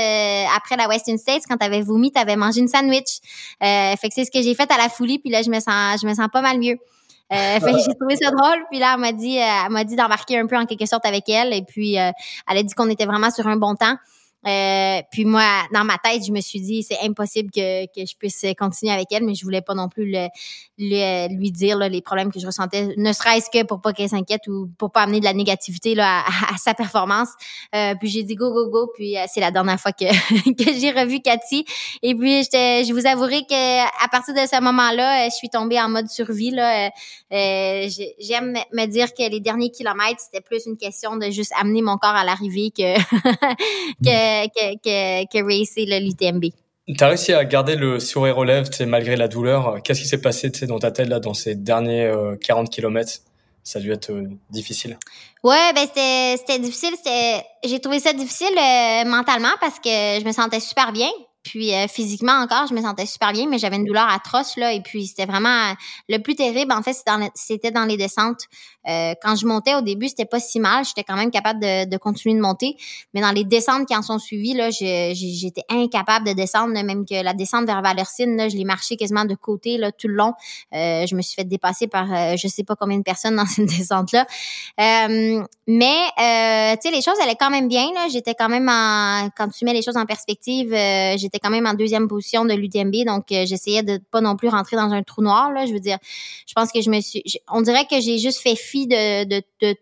après 0.54 0.76
la 0.76 0.86
Western 0.86 1.18
States 1.18 1.42
quand 1.48 1.56
t'avais 1.56 1.82
vomi 1.82 2.12
t'avais 2.12 2.36
mangé 2.36 2.60
une 2.60 2.68
sandwich. 2.68 3.18
fait 3.60 3.96
que 4.08 4.14
c'est 4.14 4.26
ce 4.26 4.30
que 4.30 4.42
j'ai 4.42 4.54
fait 4.54 4.70
à 4.70 4.76
la 4.76 4.88
folie. 4.88 5.18
Puis 5.18 5.30
là 5.30 5.42
je 5.42 5.50
me 5.50 5.58
sens 5.58 6.00
je 6.00 6.06
me 6.06 6.14
sens 6.14 6.28
pas 6.32 6.40
mal 6.40 6.60
mieux. 6.60 6.78
Euh, 7.32 7.58
j'ai 7.86 7.94
trouvé 7.94 8.16
ça 8.16 8.30
drôle. 8.30 8.64
Puis 8.70 8.78
là, 8.78 8.92
elle 8.94 9.00
m'a 9.00 9.12
dit, 9.12 9.36
elle 9.36 9.70
m'a 9.70 9.84
dit 9.84 9.96
d'embarquer 9.96 10.38
un 10.38 10.46
peu 10.46 10.56
en 10.56 10.66
quelque 10.66 10.86
sorte 10.86 11.06
avec 11.06 11.28
elle. 11.28 11.52
Et 11.52 11.62
puis, 11.62 11.94
elle 11.94 12.14
a 12.46 12.62
dit 12.62 12.74
qu'on 12.74 12.90
était 12.90 13.06
vraiment 13.06 13.30
sur 13.30 13.46
un 13.46 13.56
bon 13.56 13.74
temps. 13.74 13.96
Euh, 14.46 15.02
puis 15.10 15.24
moi, 15.24 15.42
dans 15.72 15.84
ma 15.84 15.98
tête, 15.98 16.24
je 16.24 16.30
me 16.30 16.40
suis 16.40 16.60
dit, 16.60 16.82
c'est 16.82 17.00
impossible 17.02 17.50
que, 17.50 17.86
que 17.86 18.06
je 18.06 18.16
puisse 18.16 18.44
continuer 18.56 18.92
avec 18.92 19.08
elle, 19.10 19.24
mais 19.24 19.34
je 19.34 19.44
voulais 19.44 19.60
pas 19.60 19.74
non 19.74 19.88
plus 19.88 20.12
le, 20.12 20.28
lui 21.36 21.50
dire 21.50 21.78
les 21.78 22.00
problèmes 22.00 22.30
que 22.30 22.38
je 22.38 22.46
ressentais, 22.46 22.94
ne 22.96 23.12
serait-ce 23.12 23.50
que 23.50 23.64
pour 23.64 23.80
pas 23.80 23.92
qu'elle 23.92 24.08
s'inquiète 24.08 24.46
ou 24.46 24.70
pour 24.78 24.92
pas 24.92 25.02
amener 25.02 25.18
de 25.18 25.24
la 25.24 25.32
négativité 25.32 25.94
là, 25.94 26.22
à, 26.26 26.56
sa 26.58 26.74
performance. 26.74 27.28
Euh, 27.74 27.94
puis 27.98 28.08
j'ai 28.08 28.22
dit 28.22 28.36
go, 28.36 28.52
go, 28.52 28.68
go. 28.70 28.92
Puis 28.94 29.18
euh, 29.18 29.24
c'est 29.32 29.40
la 29.40 29.50
dernière 29.50 29.80
fois 29.80 29.92
que, 29.92 30.04
que 30.64 30.78
j'ai 30.78 30.92
revu 30.92 31.20
Cathy. 31.20 31.64
Et 32.02 32.14
puis, 32.14 32.42
je 32.44 32.92
vous 32.92 33.06
avouerai 33.06 33.42
que 33.42 34.04
à 34.04 34.08
partir 34.08 34.34
de 34.34 34.40
ce 34.40 34.60
moment-là, 34.62 35.28
je 35.28 35.34
suis 35.34 35.50
tombée 35.50 35.80
en 35.80 35.88
mode 35.88 36.08
survie. 36.08 36.50
Là. 36.50 36.90
J'aime 37.30 38.56
me 38.72 38.86
dire 38.86 39.12
que 39.12 39.28
les 39.28 39.40
derniers 39.40 39.70
kilomètres, 39.70 40.20
c'était 40.20 40.40
plus 40.40 40.66
une 40.66 40.76
question 40.76 41.16
de 41.16 41.30
juste 41.30 41.52
amener 41.58 41.82
mon 41.82 41.96
corps 41.96 42.14
à 42.14 42.24
l'arrivée 42.24 42.70
que, 42.70 42.96
que 44.04 44.25
que, 44.48 44.74
que, 44.76 45.24
que 45.26 45.42
racer 45.44 45.86
l'UTMB. 45.86 46.52
Tu 46.88 47.02
as 47.02 47.08
réussi 47.08 47.32
à 47.32 47.44
garder 47.44 47.74
le 47.74 47.98
sourire 47.98 48.38
aux 48.38 48.44
lèvres 48.44 48.70
malgré 48.86 49.16
la 49.16 49.26
douleur. 49.26 49.82
Qu'est-ce 49.82 50.02
qui 50.02 50.08
s'est 50.08 50.20
passé 50.20 50.50
dans 50.68 50.78
ta 50.78 50.92
tête 50.92 51.08
là, 51.08 51.18
dans 51.18 51.34
ces 51.34 51.56
derniers 51.56 52.12
40 52.40 52.68
euh, 52.68 52.70
km 52.70 53.12
Ça 53.64 53.80
a 53.80 53.82
dû 53.82 53.90
être 53.90 54.10
euh, 54.12 54.28
difficile. 54.50 54.96
Ouais, 55.42 55.72
ben 55.74 55.84
c'était 55.84 56.58
difficile. 56.60 56.94
J'ai 57.64 57.80
trouvé 57.80 57.98
ça 57.98 58.12
difficile 58.12 58.56
euh, 58.56 59.04
mentalement 59.04 59.54
parce 59.60 59.80
que 59.80 59.90
je 59.90 60.24
me 60.24 60.30
sentais 60.30 60.60
super 60.60 60.92
bien. 60.92 61.08
Puis 61.46 61.72
euh, 61.72 61.86
physiquement 61.86 62.32
encore, 62.32 62.66
je 62.68 62.74
me 62.74 62.82
sentais 62.82 63.06
super 63.06 63.32
bien, 63.32 63.46
mais 63.48 63.58
j'avais 63.58 63.76
une 63.76 63.84
douleur 63.84 64.08
atroce 64.08 64.56
là. 64.56 64.72
Et 64.72 64.80
puis 64.80 65.06
c'était 65.06 65.26
vraiment 65.26 65.74
le 66.08 66.18
plus 66.18 66.34
terrible. 66.34 66.72
En 66.72 66.82
fait, 66.82 66.96
c'était 67.36 67.70
dans, 67.70 67.84
les 67.84 67.96
descentes. 67.96 68.40
Euh, 68.88 69.14
quand 69.22 69.36
je 69.36 69.46
montais 69.46 69.76
au 69.76 69.80
début, 69.80 70.08
c'était 70.08 70.24
pas 70.24 70.40
si 70.40 70.58
mal. 70.58 70.84
J'étais 70.84 71.04
quand 71.04 71.14
même 71.14 71.30
capable 71.30 71.60
de, 71.60 71.88
de, 71.88 71.96
continuer 71.98 72.34
de 72.34 72.40
monter. 72.40 72.76
Mais 73.14 73.20
dans 73.20 73.30
les 73.30 73.44
descentes 73.44 73.86
qui 73.86 73.94
en 73.94 74.02
sont 74.02 74.18
suivies, 74.18 74.54
là, 74.54 74.70
j'étais 74.70 75.62
incapable 75.68 76.26
de 76.26 76.32
descendre. 76.32 76.72
même 76.72 77.06
que 77.06 77.22
la 77.22 77.32
descente 77.32 77.64
vers 77.64 77.80
Valorcine, 77.80 78.36
là, 78.36 78.48
je 78.48 78.56
l'ai 78.56 78.64
marché 78.64 78.96
quasiment 78.96 79.24
de 79.24 79.36
côté 79.36 79.78
là 79.78 79.92
tout 79.92 80.08
le 80.08 80.14
long. 80.14 80.32
Euh, 80.74 81.06
je 81.06 81.14
me 81.14 81.22
suis 81.22 81.36
fait 81.36 81.44
dépasser 81.44 81.86
par 81.86 82.36
je 82.36 82.48
sais 82.48 82.64
pas 82.64 82.74
combien 82.74 82.98
de 82.98 83.04
personnes 83.04 83.36
dans 83.36 83.46
cette 83.46 83.66
descente 83.66 84.10
là. 84.10 84.26
mais 84.78 86.00
tu 86.16 86.82
sais, 86.82 86.90
les 86.90 87.02
choses 87.02 87.20
allaient 87.22 87.36
quand 87.38 87.50
même 87.50 87.68
bien. 87.68 87.86
Là, 87.94 88.08
j'étais 88.10 88.34
quand 88.34 88.48
même 88.48 88.68
en 88.68 89.28
quand 89.36 89.48
tu 89.48 89.64
mets 89.64 89.74
les 89.74 89.82
choses 89.82 89.96
en 89.96 90.06
perspective, 90.06 90.70
j'étais 91.16 91.35
quand 91.38 91.50
même 91.50 91.66
en 91.66 91.74
deuxième 91.74 92.08
position 92.08 92.44
de 92.44 92.54
l'UTMB, 92.54 93.06
donc 93.06 93.32
euh, 93.32 93.46
j'essayais 93.46 93.82
de 93.82 94.00
pas 94.10 94.20
non 94.20 94.36
plus 94.36 94.48
rentrer 94.48 94.76
dans 94.76 94.92
un 94.92 95.02
trou 95.02 95.22
noir. 95.22 95.52
Là, 95.52 95.66
je 95.66 95.72
veux 95.72 95.80
dire, 95.80 95.98
je 96.46 96.52
pense 96.54 96.72
que 96.72 96.80
je 96.80 96.90
me 96.90 97.00
suis, 97.00 97.22
on 97.50 97.62
dirait 97.62 97.86
que 97.86 98.00
j'ai 98.00 98.18
juste 98.18 98.40
fait 98.40 98.56
fi 98.56 98.86
de, 98.86 99.24
de, 99.24 99.42
de 99.62 99.76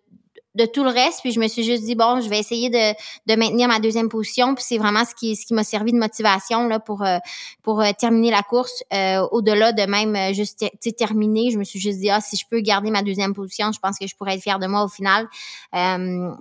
de 0.55 0.67
tout 0.67 0.85
le 0.85 0.91
reste. 0.91 1.21
Puis 1.21 1.33
je 1.33 1.41
me 1.41 1.49
suis 1.49 1.65
juste 1.65 1.85
dit 1.85 1.95
bon, 1.95 2.21
je 2.21 2.29
vais 2.29 2.39
essayer 2.39 2.71
de, 2.71 2.93
de 3.27 3.39
maintenir 3.39 3.69
ma 3.69 3.81
deuxième 3.81 4.09
position. 4.09 4.55
Puis 4.55 4.65
c'est 4.67 4.79
vraiment 4.79 5.05
ce 5.05 5.15
qui 5.15 5.37
ce 5.37 5.47
qui 5.47 5.55
m'a 5.55 5.65
servi 5.65 5.93
de 5.93 5.99
motivation 5.99 6.69
là 6.69 6.79
pour 6.79 7.03
euh, 7.03 7.19
pour 7.63 7.81
euh, 7.81 7.91
terminer 7.99 8.31
la 8.31 8.43
course. 8.43 8.85
Euh, 8.93 9.21
au-delà 9.33 9.73
de 9.73 9.83
même 9.83 10.35
juste 10.35 10.65
terminer, 10.97 11.51
je 11.51 11.59
me 11.59 11.65
suis 11.65 11.81
juste 11.81 11.99
dit 11.99 12.11
ah 12.11 12.21
si 12.21 12.37
je 12.37 12.45
peux 12.49 12.61
garder 12.61 12.91
ma 12.91 13.03
deuxième 13.03 13.35
position, 13.35 13.73
je 13.73 13.81
pense 13.81 13.99
que 13.99 14.07
je 14.07 14.15
pourrais 14.15 14.35
être 14.35 14.43
fière 14.43 14.59
de 14.59 14.67
moi 14.67 14.85
au 14.85 14.89
final. 14.89 15.27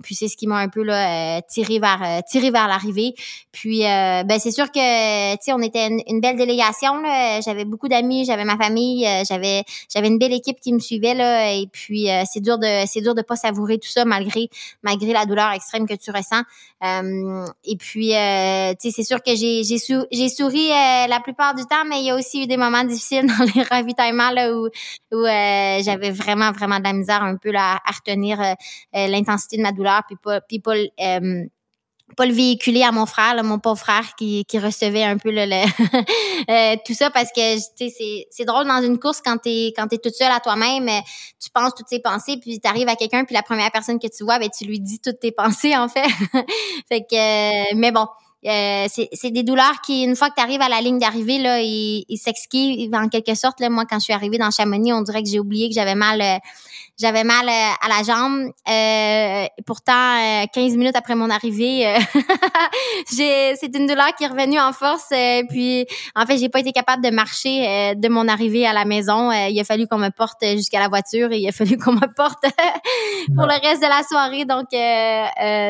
puis 0.02 0.14
c'est 0.14 0.28
ce 0.28 0.36
qui 0.36 0.46
m'a 0.46 0.58
un 0.58 0.68
peu 0.68 0.82
là 0.82 1.42
tiré 1.42 1.78
vers 1.78 2.22
tiré 2.28 2.50
vers 2.50 2.68
l'arrivée. 2.68 3.14
Puis 3.50 3.80
ben 3.80 4.38
c'est 4.38 4.52
sûr 4.52 4.70
que 4.70 5.32
tu 5.34 5.38
sais 5.40 5.52
on 5.52 5.60
était 5.60 5.88
une, 5.88 6.20
belle 6.20 6.36
délégation. 6.36 7.02
J'avais 7.44 7.64
beaucoup 7.64 7.88
d'amis, 7.88 8.24
j'avais 8.24 8.44
ma 8.44 8.56
famille, 8.56 9.06
j'avais 9.28 9.64
j'avais 9.92 10.08
une 10.08 10.18
belle 10.18 10.32
équipe 10.32 10.60
qui 10.60 10.72
me 10.72 10.78
suivait 10.78 11.14
là. 11.14 11.52
Et 11.52 11.66
puis 11.66 12.08
c'est 12.32 12.40
dur 12.40 12.58
de 12.58 12.84
c'est 12.86 13.00
dur 13.00 13.14
de 13.14 13.22
pas 13.22 13.36
savourer 13.36 13.78
tout 13.78 13.88
ça 13.88 14.03
malgré 14.04 15.12
la 15.12 15.26
douleur 15.26 15.50
extrême 15.52 15.86
que 15.86 15.94
tu 15.94 16.10
ressens. 16.10 16.42
Euh, 16.82 17.46
et 17.64 17.76
puis, 17.76 18.14
euh, 18.14 18.72
tu 18.80 18.90
sais, 18.90 18.94
c'est 18.96 19.04
sûr 19.04 19.22
que 19.22 19.34
j'ai 19.34 20.28
souri 20.28 20.70
euh, 20.70 21.06
la 21.06 21.20
plupart 21.22 21.54
du 21.54 21.64
temps, 21.64 21.84
mais 21.88 22.00
il 22.00 22.06
y 22.06 22.10
a 22.10 22.16
aussi 22.16 22.42
eu 22.42 22.46
des 22.46 22.56
moments 22.56 22.84
difficiles 22.84 23.26
dans 23.26 23.44
les 23.54 23.62
ravitaillements 23.62 24.30
là 24.30 24.52
où 24.52 24.68
où 25.12 25.24
j'avais 25.24 26.10
vraiment 26.10 26.50
vraiment 26.52 26.78
de 26.78 26.84
la 26.84 26.92
misère 26.92 27.22
un 27.22 27.36
peu 27.36 27.52
à 27.54 27.80
retenir 27.86 28.38
l'intensité 28.92 29.56
de 29.56 29.62
ma 29.62 29.72
douleur, 29.72 30.02
pas 32.16 32.26
le 32.26 32.32
véhiculer 32.32 32.82
à 32.82 32.92
mon 32.92 33.06
frère, 33.06 33.42
mon 33.42 33.58
pauvre 33.58 33.78
frère 33.78 34.14
qui, 34.16 34.44
qui 34.44 34.58
recevait 34.58 35.04
un 35.04 35.16
peu 35.16 35.30
le, 35.30 35.40
euh, 36.50 36.76
tout 36.86 36.94
ça 36.94 37.10
parce 37.10 37.30
que 37.34 37.58
c'est 37.76 38.26
c'est 38.30 38.44
drôle 38.44 38.66
dans 38.66 38.82
une 38.82 38.98
course 38.98 39.20
quand 39.24 39.38
t'es 39.38 39.72
quand 39.76 39.88
t'es 39.88 39.98
toute 39.98 40.14
seule 40.14 40.30
à 40.30 40.40
toi-même, 40.40 40.88
euh, 40.88 41.00
tu 41.42 41.50
penses 41.50 41.74
toutes 41.74 41.88
tes 41.88 42.00
pensées 42.00 42.36
puis 42.40 42.60
t'arrives 42.60 42.88
à 42.88 42.96
quelqu'un 42.96 43.24
puis 43.24 43.34
la 43.34 43.42
première 43.42 43.70
personne 43.70 43.98
que 43.98 44.06
tu 44.06 44.22
vois, 44.24 44.38
ben 44.38 44.48
tu 44.56 44.64
lui 44.64 44.80
dis 44.80 45.00
toutes 45.00 45.18
tes 45.18 45.32
pensées 45.32 45.76
en 45.76 45.88
fait. 45.88 46.06
fait 46.88 47.00
que 47.00 47.14
euh, 47.16 47.74
mais 47.76 47.90
bon. 47.90 48.06
c'est 48.42 49.30
des 49.30 49.42
douleurs 49.42 49.80
qui, 49.84 50.04
une 50.04 50.14
fois 50.14 50.28
que 50.30 50.34
tu 50.34 50.62
à 50.62 50.68
la 50.68 50.80
ligne 50.82 50.98
d'arrivée, 50.98 51.38
là, 51.38 51.60
ils, 51.60 52.04
ils 52.08 52.18
s'exquivent 52.18 52.94
en 52.94 53.08
quelque 53.08 53.34
sorte. 53.34 53.58
Là, 53.60 53.70
moi, 53.70 53.84
quand 53.88 53.98
je 53.98 54.04
suis 54.04 54.12
arrivée 54.12 54.36
dans 54.36 54.50
Chamonix, 54.50 54.92
on 54.92 55.00
dirait 55.00 55.22
que 55.22 55.28
j'ai 55.30 55.40
oublié 55.40 55.68
que 55.68 55.74
j'avais 55.74 55.94
mal 55.94 56.20
j'avais 56.98 57.24
mal 57.24 57.48
à 57.48 57.88
la 57.88 58.02
jambe. 58.02 58.50
pourtant, 59.66 60.46
15 60.52 60.76
minutes 60.76 60.96
après 60.96 61.14
mon 61.14 61.30
arrivée, 61.30 61.96
j'ai 63.16 63.54
c'est 63.56 63.74
une 63.76 63.86
douleur 63.86 64.14
qui 64.16 64.24
est 64.24 64.28
revenue 64.28 64.60
en 64.60 64.72
force. 64.72 65.12
puis, 65.48 65.86
en 66.14 66.26
fait, 66.26 66.38
j'ai 66.38 66.48
pas 66.48 66.60
été 66.60 66.72
capable 66.72 67.02
de 67.02 67.10
marcher 67.10 67.94
de 67.96 68.08
mon 68.08 68.28
arrivée 68.28 68.66
à 68.66 68.72
la 68.72 68.84
maison. 68.84 69.32
il 69.32 69.58
a 69.58 69.64
fallu 69.64 69.86
qu'on 69.86 69.98
me 69.98 70.10
porte 70.10 70.44
jusqu'à 70.54 70.78
la 70.78 70.88
voiture 70.88 71.32
et 71.32 71.38
il 71.38 71.48
a 71.48 71.52
fallu 71.52 71.76
qu'on 71.78 71.92
me 71.92 72.14
porte 72.14 72.44
pour 73.34 73.46
le 73.46 73.60
reste 73.60 73.82
de 73.82 73.88
la 73.88 74.02
soirée. 74.02 74.44
Donc, 74.44 74.66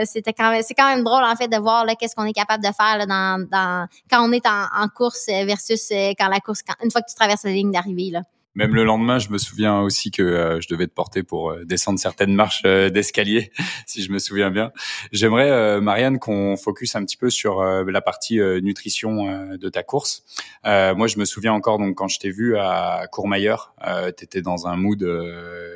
c'était 0.07 0.33
quand 0.33 0.50
même 0.50 0.62
c'est 0.62 0.75
quand 0.75 0.88
même 0.88 1.04
drôle 1.04 1.25
en 1.25 1.37
fait 1.37 1.49
de 1.49 1.57
voir 1.57 1.87
qu'est-ce 1.99 2.14
qu'on 2.14 2.25
est 2.25 2.33
capable 2.33 2.62
de 2.62 2.73
faire 2.73 2.99
là, 2.99 3.07
dans, 3.07 3.47
dans 3.50 3.87
quand 4.11 4.26
on 4.28 4.33
est 4.33 4.47
en, 4.47 4.66
en 4.83 4.88
course 4.88 5.26
versus 5.26 5.88
quand 6.19 6.28
la 6.28 6.40
course 6.40 6.61
quand, 6.62 6.75
une 6.83 6.90
fois 6.90 7.00
que 7.00 7.09
tu 7.09 7.16
traverses 7.16 7.45
la 7.45 7.52
ligne 7.52 7.71
d'arrivée 7.71 8.11
là. 8.11 8.21
Même 8.57 8.73
le 8.73 8.85
lendemain, 8.85 9.19
je 9.19 9.31
me 9.31 9.39
souviens 9.39 9.81
aussi 9.81 10.13
que 10.13 10.23
euh, 10.23 10.61
je 10.61 10.69
devais 10.69 10.87
te 10.87 10.93
porter 10.93 11.25
pour 11.25 11.51
euh, 11.51 11.65
descendre 11.65 11.99
certaines 11.99 12.35
marches 12.35 12.63
euh, 12.65 12.89
d'escalier, 12.89 13.51
si 13.87 14.05
je 14.05 14.13
me 14.13 14.21
souviens 14.21 14.53
bien. 14.53 14.71
J'aimerais, 15.11 15.81
Marianne, 15.81 16.21
qu'on 16.21 16.57
focus 16.57 16.95
un 16.95 17.05
petit 17.05 17.17
peu 17.17 17.31
sur 17.31 17.63
la 17.63 18.01
partie 18.01 18.39
nutrition 18.63 19.57
de 19.57 19.69
ta 19.69 19.83
course. 19.83 20.25
moi, 20.65 21.07
je 21.07 21.19
me 21.19 21.25
souviens 21.25 21.53
encore, 21.53 21.79
donc 21.79 21.97
quand 21.97 22.09
je 22.09 22.19
t'ai 22.19 22.31
vu 22.31 22.57
à 22.57 23.07
Courmayeur, 23.11 23.75
tu 24.17 24.25
étais 24.25 24.43
dans 24.43 24.67
un 24.67 24.77
mood 24.77 25.07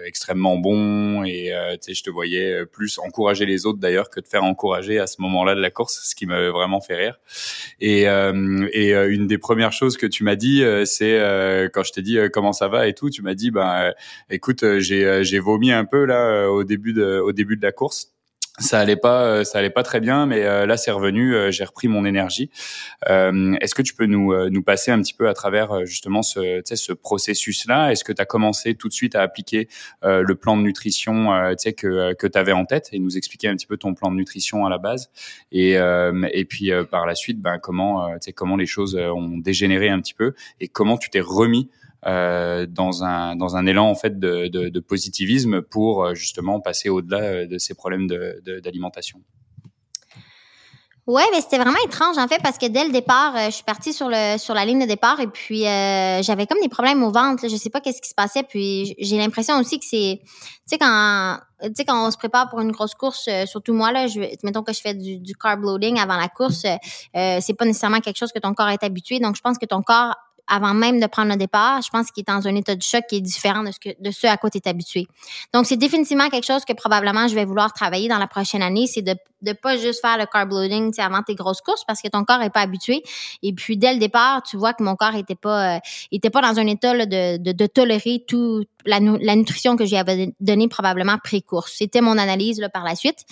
extrêmement 0.06 0.56
bon 0.56 1.24
et 1.24 1.52
je 1.88 2.02
te 2.02 2.10
voyais 2.10 2.66
plus 2.66 2.98
encourager 2.98 3.46
les 3.46 3.66
autres 3.66 3.78
d'ailleurs 3.78 4.10
que 4.10 4.20
de 4.20 4.26
faire 4.26 4.44
encourager 4.44 4.98
à 4.98 5.06
ce 5.06 5.20
moment-là 5.22 5.54
de 5.54 5.60
la 5.60 5.70
course, 5.70 6.00
ce 6.04 6.14
qui 6.14 6.26
m'a 6.26 6.50
vraiment 6.50 6.80
fait 6.80 6.96
rire. 6.96 7.18
Et, 7.80 8.02
et 8.02 8.92
une 8.92 9.26
des 9.26 9.38
premières 9.38 9.72
choses 9.72 9.96
que 9.96 10.06
tu 10.06 10.24
m'as 10.24 10.36
dit, 10.36 10.62
c'est 10.84 11.70
quand 11.72 11.82
je 11.82 11.92
t'ai 11.92 12.02
dit 12.02 12.18
comment 12.32 12.52
ça 12.52 12.67
va 12.68 12.88
et 12.88 12.94
tout. 12.94 13.10
Tu 13.10 13.22
m'as 13.22 13.34
dit, 13.34 13.50
ben, 13.50 13.92
écoute, 14.30 14.62
euh, 14.62 14.80
j'ai 14.80 15.04
euh, 15.04 15.22
j'ai 15.22 15.38
vomi 15.38 15.72
un 15.72 15.84
peu 15.84 16.04
là 16.04 16.48
au 16.48 16.64
début 16.64 16.92
de 16.92 17.20
au 17.20 17.32
début 17.32 17.56
de 17.56 17.62
la 17.62 17.72
course. 17.72 18.12
Ça 18.60 18.80
allait 18.80 18.96
pas 18.96 19.44
ça 19.44 19.60
allait 19.60 19.70
pas 19.70 19.84
très 19.84 20.00
bien 20.00 20.26
mais 20.26 20.42
là 20.42 20.76
c'est 20.76 20.90
revenu 20.90 21.32
j'ai 21.52 21.62
repris 21.62 21.86
mon 21.86 22.04
énergie. 22.04 22.50
Est-ce 23.06 23.72
que 23.72 23.82
tu 23.82 23.94
peux 23.94 24.06
nous 24.06 24.34
nous 24.50 24.62
passer 24.64 24.90
un 24.90 25.00
petit 25.00 25.14
peu 25.14 25.28
à 25.28 25.32
travers 25.32 25.86
justement 25.86 26.22
ce 26.22 26.60
ce 26.64 26.92
processus 26.92 27.68
là 27.68 27.92
est-ce 27.92 28.02
que 28.02 28.12
tu 28.12 28.20
as 28.20 28.24
commencé 28.24 28.74
tout 28.74 28.88
de 28.88 28.92
suite 28.92 29.14
à 29.14 29.22
appliquer 29.22 29.68
le 30.02 30.32
plan 30.34 30.56
de 30.56 30.62
nutrition 30.62 31.28
que 31.76 32.14
que 32.14 32.26
tu 32.26 32.36
avais 32.36 32.50
en 32.50 32.64
tête 32.64 32.88
et 32.90 32.98
nous 32.98 33.16
expliquer 33.16 33.46
un 33.46 33.54
petit 33.54 33.68
peu 33.68 33.76
ton 33.76 33.94
plan 33.94 34.10
de 34.10 34.16
nutrition 34.16 34.66
à 34.66 34.70
la 34.70 34.78
base? 34.78 35.08
Et 35.52 35.74
et 35.74 36.44
puis 36.44 36.72
par 36.90 37.06
la 37.06 37.14
suite 37.14 37.40
ben 37.40 37.58
comment 37.58 38.10
comment 38.34 38.56
les 38.56 38.66
choses 38.66 38.96
ont 38.96 39.38
dégénéré 39.38 39.88
un 39.88 40.00
petit 40.00 40.14
peu 40.14 40.34
et 40.58 40.66
comment 40.66 40.98
tu 40.98 41.10
t'es 41.10 41.20
remis 41.20 41.70
euh, 42.06 42.64
dans 42.66 43.02
un 43.02 43.34
dans 43.34 43.56
un 43.56 43.66
élan 43.66 43.90
en 43.90 43.96
fait 43.96 44.20
de, 44.20 44.80
positivisme 44.80 45.62
pour 45.62 46.04
euh, 46.04 46.14
justement 46.14 46.60
passer 46.60 46.88
au-delà 46.88 47.18
euh, 47.18 47.46
de 47.48 47.58
ces 47.58 47.74
problèmes 47.74 48.06
d'alimentation. 48.62 49.20
Ouais, 51.08 51.24
mais 51.32 51.40
c'était 51.40 51.58
vraiment 51.58 51.78
étrange 51.84 52.16
en 52.18 52.28
fait 52.28 52.40
parce 52.40 52.56
que 52.56 52.66
dès 52.66 52.84
le 52.84 52.92
départ, 52.92 53.34
je 53.46 53.50
suis 53.50 53.64
partie 53.64 53.92
sur 53.92 54.08
le 54.08 54.38
sur 54.38 54.54
la 54.54 54.64
ligne 54.64 54.80
de 54.80 54.86
départ 54.86 55.18
et 55.18 55.26
puis 55.26 55.62
j'avais 55.62 56.46
comme 56.46 56.60
des 56.62 56.68
problèmes 56.68 57.02
au 57.02 57.10
ventre. 57.10 57.42
Là, 57.42 57.48
je 57.48 57.56
sais 57.56 57.70
pas 57.70 57.80
qu'est-ce 57.80 58.00
qui 58.00 58.10
se 58.10 58.14
passait. 58.14 58.42
Puis 58.44 58.94
j'ai 58.98 59.16
l'impression 59.16 59.58
aussi 59.58 59.80
que 59.80 59.86
c'est, 59.86 60.20
tu 60.22 60.28
sais 60.66 60.78
quand 60.78 61.38
tu 61.62 61.70
sais 61.74 61.84
quand 61.86 62.06
on 62.06 62.10
se 62.10 62.18
prépare 62.18 62.50
pour 62.50 62.60
une 62.60 62.70
grosse 62.70 62.94
course, 62.94 63.28
surtout 63.46 63.72
moi 63.72 63.90
là, 63.90 64.06
je, 64.06 64.20
mettons 64.44 64.62
que 64.62 64.74
je 64.74 64.80
fais 64.82 64.94
du, 64.94 65.18
du 65.18 65.34
carb 65.34 65.62
loading 65.62 65.98
avant 65.98 66.16
la 66.18 66.28
course, 66.28 66.66
c'est 67.14 67.54
pas 67.58 67.64
nécessairement 67.64 68.00
quelque 68.00 68.18
chose 68.18 68.30
que 68.30 68.38
ton 68.38 68.52
corps 68.52 68.68
est 68.68 68.84
habitué. 68.84 69.18
Donc 69.18 69.34
je 69.34 69.40
pense 69.40 69.58
que 69.58 69.66
ton 69.66 69.82
corps 69.82 70.14
avant 70.48 70.74
même 70.74 71.00
de 71.00 71.06
prendre 71.06 71.30
le 71.30 71.36
départ, 71.36 71.82
je 71.82 71.90
pense 71.90 72.10
qu'il 72.10 72.22
est 72.22 72.28
dans 72.28 72.46
un 72.46 72.54
état 72.54 72.74
de 72.74 72.82
choc 72.82 73.02
qui 73.08 73.16
est 73.16 73.20
différent 73.20 73.62
de 73.62 73.70
ce, 73.70 73.78
que, 73.78 73.90
de 74.00 74.10
ce 74.10 74.26
à 74.26 74.36
quoi 74.36 74.50
tu 74.50 74.58
es 74.58 74.68
habitué. 74.68 75.06
Donc, 75.52 75.66
c'est 75.66 75.76
définitivement 75.76 76.28
quelque 76.28 76.46
chose 76.46 76.64
que 76.64 76.72
probablement 76.72 77.28
je 77.28 77.34
vais 77.34 77.44
vouloir 77.44 77.72
travailler 77.72 78.08
dans 78.08 78.18
la 78.18 78.26
prochaine 78.26 78.62
année, 78.62 78.86
c'est 78.86 79.02
de 79.02 79.14
ne 79.42 79.52
pas 79.52 79.76
juste 79.76 80.00
faire 80.00 80.18
le 80.18 80.26
carb 80.26 80.50
loading 80.50 80.92
avant 80.98 81.22
tes 81.22 81.34
grosses 81.34 81.60
courses 81.60 81.84
parce 81.86 82.02
que 82.02 82.08
ton 82.08 82.24
corps 82.24 82.42
est 82.42 82.50
pas 82.50 82.60
habitué. 82.60 83.02
Et 83.42 83.52
puis, 83.52 83.76
dès 83.76 83.92
le 83.92 83.98
départ, 83.98 84.42
tu 84.42 84.56
vois 84.56 84.72
que 84.72 84.82
mon 84.82 84.96
corps 84.96 85.14
était 85.14 85.36
pas, 85.36 85.76
euh, 85.76 85.78
était 86.10 86.30
pas 86.30 86.40
dans 86.40 86.58
un 86.58 86.66
état 86.66 86.94
de, 86.94 87.36
de, 87.36 87.52
de, 87.52 87.66
tolérer 87.66 88.24
toute 88.26 88.68
la, 88.84 88.98
la, 89.00 89.36
nutrition 89.36 89.76
que 89.76 89.84
j'avais 89.84 90.34
donnée 90.40 90.68
probablement 90.68 91.18
pré-course. 91.22 91.74
C'était 91.76 92.00
mon 92.00 92.18
analyse 92.18 92.58
là, 92.60 92.68
par 92.68 92.84
la 92.84 92.96
suite. 92.96 93.24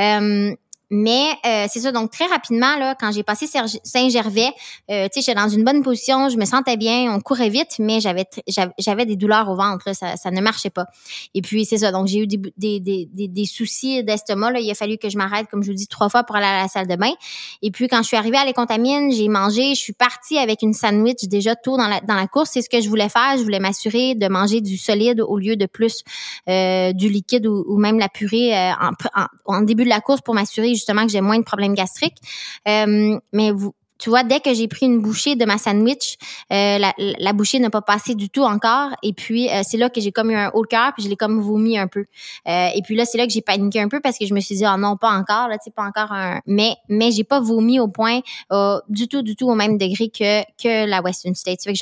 Euh, 0.00 0.54
mais 0.94 1.30
euh, 1.46 1.66
c'est 1.70 1.80
ça, 1.80 1.90
donc 1.90 2.10
très 2.10 2.26
rapidement, 2.26 2.76
là, 2.76 2.94
quand 2.94 3.12
j'ai 3.12 3.22
passé 3.22 3.46
Saint-Gervais, 3.46 4.50
euh, 4.90 5.04
tu 5.04 5.14
sais, 5.14 5.20
j'étais 5.22 5.34
dans 5.34 5.48
une 5.48 5.64
bonne 5.64 5.82
position, 5.82 6.28
je 6.28 6.36
me 6.36 6.44
sentais 6.44 6.76
bien, 6.76 7.10
on 7.14 7.18
courait 7.18 7.48
vite, 7.48 7.76
mais 7.78 7.98
j'avais 7.98 8.26
j'avais 8.78 9.06
des 9.06 9.16
douleurs 9.16 9.48
au 9.48 9.56
ventre, 9.56 9.84
là, 9.86 9.94
ça, 9.94 10.16
ça 10.16 10.30
ne 10.30 10.40
marchait 10.42 10.68
pas. 10.68 10.84
Et 11.32 11.40
puis 11.40 11.64
c'est 11.64 11.78
ça, 11.78 11.92
donc 11.92 12.08
j'ai 12.08 12.18
eu 12.18 12.26
des, 12.26 12.38
des, 12.58 12.78
des, 12.78 13.08
des 13.08 13.44
soucis 13.46 14.04
d'estomac, 14.04 14.60
il 14.60 14.70
a 14.70 14.74
fallu 14.74 14.98
que 14.98 15.08
je 15.08 15.16
m'arrête, 15.16 15.46
comme 15.50 15.62
je 15.62 15.70
vous 15.70 15.76
dis, 15.76 15.86
trois 15.86 16.10
fois 16.10 16.24
pour 16.24 16.36
aller 16.36 16.44
à 16.44 16.60
la 16.60 16.68
salle 16.68 16.86
de 16.86 16.96
bain. 16.96 17.12
Et 17.62 17.70
puis 17.70 17.88
quand 17.88 18.02
je 18.02 18.08
suis 18.08 18.16
arrivée 18.18 18.36
à 18.36 18.44
l'écontamine, 18.44 19.10
j'ai 19.12 19.28
mangé, 19.28 19.74
je 19.74 19.80
suis 19.80 19.94
partie 19.94 20.36
avec 20.36 20.60
une 20.60 20.74
sandwich 20.74 21.24
déjà 21.24 21.56
tôt 21.56 21.78
dans 21.78 21.88
la, 21.88 22.00
dans 22.00 22.16
la 22.16 22.26
course. 22.26 22.50
C'est 22.52 22.60
ce 22.60 22.68
que 22.68 22.82
je 22.82 22.88
voulais 22.90 23.08
faire, 23.08 23.38
je 23.38 23.42
voulais 23.42 23.60
m'assurer 23.60 24.14
de 24.14 24.28
manger 24.28 24.60
du 24.60 24.76
solide 24.76 25.22
au 25.22 25.38
lieu 25.38 25.56
de 25.56 25.64
plus 25.64 26.02
euh, 26.50 26.92
du 26.92 27.08
liquide 27.08 27.46
ou, 27.46 27.64
ou, 27.66 27.78
même 27.78 27.98
la 27.98 28.10
purée 28.10 28.54
euh, 28.54 28.72
en, 28.80 29.26
en, 29.46 29.62
début 29.62 29.84
de 29.84 29.88
la 29.88 30.00
course 30.00 30.20
pour 30.20 30.34
m'assurer 30.34 30.68
justement 30.82 31.06
que 31.06 31.12
j'ai 31.12 31.20
moins 31.20 31.38
de 31.38 31.44
problèmes 31.44 31.74
gastriques. 31.74 32.18
Euh, 32.68 33.18
mais 33.32 33.52
vous, 33.52 33.74
tu 34.02 34.10
vois, 34.10 34.24
dès 34.24 34.40
que 34.40 34.52
j'ai 34.52 34.66
pris 34.66 34.86
une 34.86 35.00
bouchée 35.00 35.36
de 35.36 35.44
ma 35.44 35.58
sandwich, 35.58 36.16
euh, 36.52 36.78
la, 36.78 36.92
la, 36.98 37.32
bouchée 37.32 37.60
n'a 37.60 37.70
pas 37.70 37.82
passé 37.82 38.16
du 38.16 38.30
tout 38.30 38.42
encore. 38.42 38.90
Et 39.04 39.12
puis, 39.12 39.48
euh, 39.48 39.60
c'est 39.62 39.76
là 39.76 39.90
que 39.90 40.00
j'ai 40.00 40.10
comme 40.10 40.32
eu 40.32 40.34
un 40.34 40.50
haut 40.54 40.64
cœur, 40.64 40.92
puis 40.92 41.04
je 41.04 41.08
l'ai 41.08 41.14
comme 41.14 41.40
vomi 41.40 41.78
un 41.78 41.86
peu. 41.86 42.04
Euh, 42.48 42.68
et 42.74 42.82
puis 42.82 42.96
là, 42.96 43.04
c'est 43.04 43.16
là 43.16 43.28
que 43.28 43.32
j'ai 43.32 43.42
paniqué 43.42 43.80
un 43.80 43.86
peu 43.86 44.00
parce 44.00 44.18
que 44.18 44.26
je 44.26 44.34
me 44.34 44.40
suis 44.40 44.56
dit, 44.56 44.64
oh 44.66 44.76
non, 44.76 44.96
pas 44.96 45.12
encore, 45.12 45.46
là, 45.46 45.56
tu 45.56 45.66
sais, 45.66 45.70
pas 45.70 45.84
encore 45.84 46.10
un... 46.10 46.40
Mais, 46.48 46.74
mais 46.88 47.12
j'ai 47.12 47.22
pas 47.22 47.38
vomi 47.38 47.78
au 47.78 47.86
point, 47.86 48.22
euh, 48.50 48.80
du 48.88 49.06
tout, 49.06 49.22
du 49.22 49.36
tout 49.36 49.48
au 49.48 49.54
même 49.54 49.78
degré 49.78 50.08
que, 50.08 50.42
que 50.60 50.84
la 50.84 51.00
Western 51.00 51.36
States. 51.36 51.62
Fait 51.62 51.72
que 51.72 51.78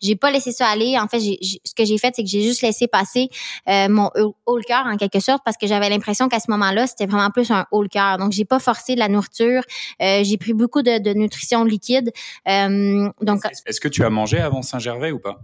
j'ai 0.00 0.14
pas 0.14 0.30
laissé 0.30 0.52
ça 0.52 0.68
aller. 0.68 0.96
En 0.96 1.08
fait, 1.08 1.18
ce 1.18 1.74
que 1.76 1.84
j'ai 1.84 1.98
fait, 1.98 2.12
c'est 2.14 2.22
que 2.22 2.30
j'ai 2.30 2.42
juste 2.42 2.62
laissé 2.62 2.86
passer 2.86 3.30
euh, 3.68 3.88
mon 3.88 4.12
haut 4.46 4.60
cœur 4.64 4.86
en 4.86 4.96
quelque 4.96 5.18
sorte 5.18 5.42
parce 5.44 5.56
que 5.56 5.66
j'avais 5.66 5.88
l'impression 5.88 6.28
qu'à 6.28 6.38
ce 6.38 6.52
moment-là, 6.52 6.86
c'était 6.86 7.06
vraiment 7.06 7.30
plus 7.30 7.50
un 7.50 7.66
haut 7.72 7.84
cœur. 7.90 8.18
Donc, 8.18 8.30
j'ai 8.30 8.44
pas 8.44 8.60
forcé 8.60 8.94
de 8.94 9.00
la 9.00 9.08
nourriture. 9.08 9.62
j'ai 9.98 10.36
pris 10.36 10.52
beaucoup 10.52 10.82
de 10.82 11.14
nutrition 11.14 11.63
liquide. 11.64 12.12
Euh, 12.48 13.08
donc, 13.20 13.42
est-ce 13.66 13.80
que 13.80 13.88
tu 13.88 14.04
as 14.04 14.10
mangé 14.10 14.38
avant 14.38 14.62
Saint-Gervais 14.62 15.12
ou 15.12 15.18
pas? 15.18 15.40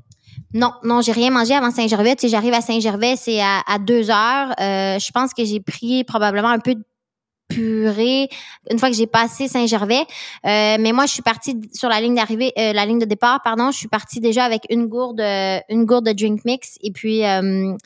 Non, 0.52 0.72
non, 0.84 1.00
j'ai 1.00 1.12
rien 1.12 1.30
mangé 1.30 1.54
avant 1.54 1.70
Saint-Gervais. 1.70 2.16
Tu 2.16 2.22
sais, 2.22 2.28
j'arrive 2.28 2.54
à 2.54 2.60
Saint-Gervais, 2.60 3.14
c'est 3.16 3.40
à, 3.40 3.60
à, 3.66 3.78
deux 3.78 4.10
heures. 4.10 4.50
Euh, 4.60 4.98
je 4.98 5.10
pense 5.12 5.32
que 5.32 5.44
j'ai 5.44 5.60
pris 5.60 6.04
probablement 6.04 6.48
un 6.48 6.58
peu 6.58 6.74
de 6.74 6.82
purée 7.50 8.28
une 8.70 8.78
fois 8.78 8.88
que 8.88 8.96
j'ai 8.96 9.06
passé 9.06 9.48
Saint-Gervais. 9.48 10.06
Euh, 10.46 10.76
mais 10.80 10.92
moi, 10.92 11.06
je 11.06 11.12
suis 11.12 11.22
partie 11.22 11.56
sur 11.74 11.88
la 11.88 12.00
ligne 12.00 12.14
d'arrivée, 12.14 12.52
euh, 12.58 12.72
la 12.72 12.86
ligne 12.86 12.98
de 12.98 13.04
départ, 13.04 13.42
pardon. 13.42 13.70
Je 13.70 13.76
suis 13.76 13.88
partie 13.88 14.20
déjà 14.20 14.44
avec 14.44 14.62
une 14.70 14.86
gourde, 14.86 15.20
une 15.20 15.84
gourde 15.84 16.06
de 16.06 16.12
drink 16.12 16.44
mix 16.44 16.78
et 16.82 16.92
puis 16.92 17.24
euh, 17.24 17.76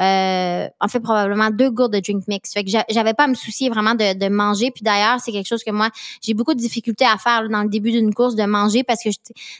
euh, 0.00 0.68
en 0.80 0.88
fait 0.88 1.00
probablement 1.00 1.50
deux 1.50 1.70
gourdes 1.70 1.92
de 1.92 2.00
drink 2.00 2.26
mix. 2.26 2.52
Fait 2.52 2.64
que 2.64 2.70
j'avais 2.88 3.12
pas 3.12 3.24
à 3.24 3.26
me 3.26 3.34
soucier 3.34 3.68
vraiment 3.68 3.94
de, 3.94 4.18
de 4.18 4.28
manger. 4.28 4.70
Puis 4.70 4.82
d'ailleurs, 4.82 5.20
c'est 5.20 5.30
quelque 5.30 5.48
chose 5.48 5.62
que 5.62 5.70
moi 5.70 5.90
j'ai 6.22 6.32
beaucoup 6.32 6.54
de 6.54 6.58
difficultés 6.58 7.04
à 7.04 7.18
faire 7.18 7.48
dans 7.50 7.62
le 7.62 7.68
début 7.68 7.92
d'une 7.92 8.14
course 8.14 8.34
de 8.34 8.44
manger 8.44 8.82
parce 8.82 9.02
que 9.04 9.10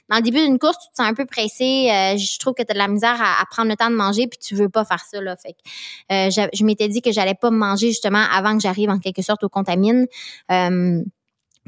dans 0.08 0.16
le 0.16 0.22
début 0.22 0.38
d'une 0.38 0.58
course, 0.58 0.78
tu 0.78 0.90
te 0.90 0.96
sens 0.96 1.06
un 1.06 1.14
peu 1.14 1.26
pressé. 1.26 1.90
Euh, 1.90 2.16
je 2.16 2.38
trouve 2.38 2.54
que 2.54 2.62
tu 2.62 2.70
as 2.70 2.74
de 2.74 2.78
la 2.78 2.88
misère 2.88 3.20
à, 3.20 3.44
prendre 3.50 3.68
le 3.68 3.76
temps 3.76 3.90
de 3.90 3.96
manger 3.96 4.28
puis 4.28 4.38
tu 4.38 4.54
veux 4.54 4.70
pas 4.70 4.84
faire 4.84 5.04
ça 5.04 5.20
là. 5.20 5.36
Fait 5.36 5.52
que 5.52 6.38
euh, 6.38 6.48
je, 6.54 6.64
m'étais 6.64 6.88
dit 6.88 7.02
que 7.02 7.12
j'allais 7.12 7.34
pas 7.34 7.50
manger 7.50 7.88
justement 7.88 8.24
avant 8.32 8.56
que 8.56 8.62
j'arrive 8.62 8.88
en 8.88 8.98
quelque 8.98 9.22
sorte 9.22 9.44
au 9.44 9.49
contamine. 9.50 10.06
Euh, 10.50 11.02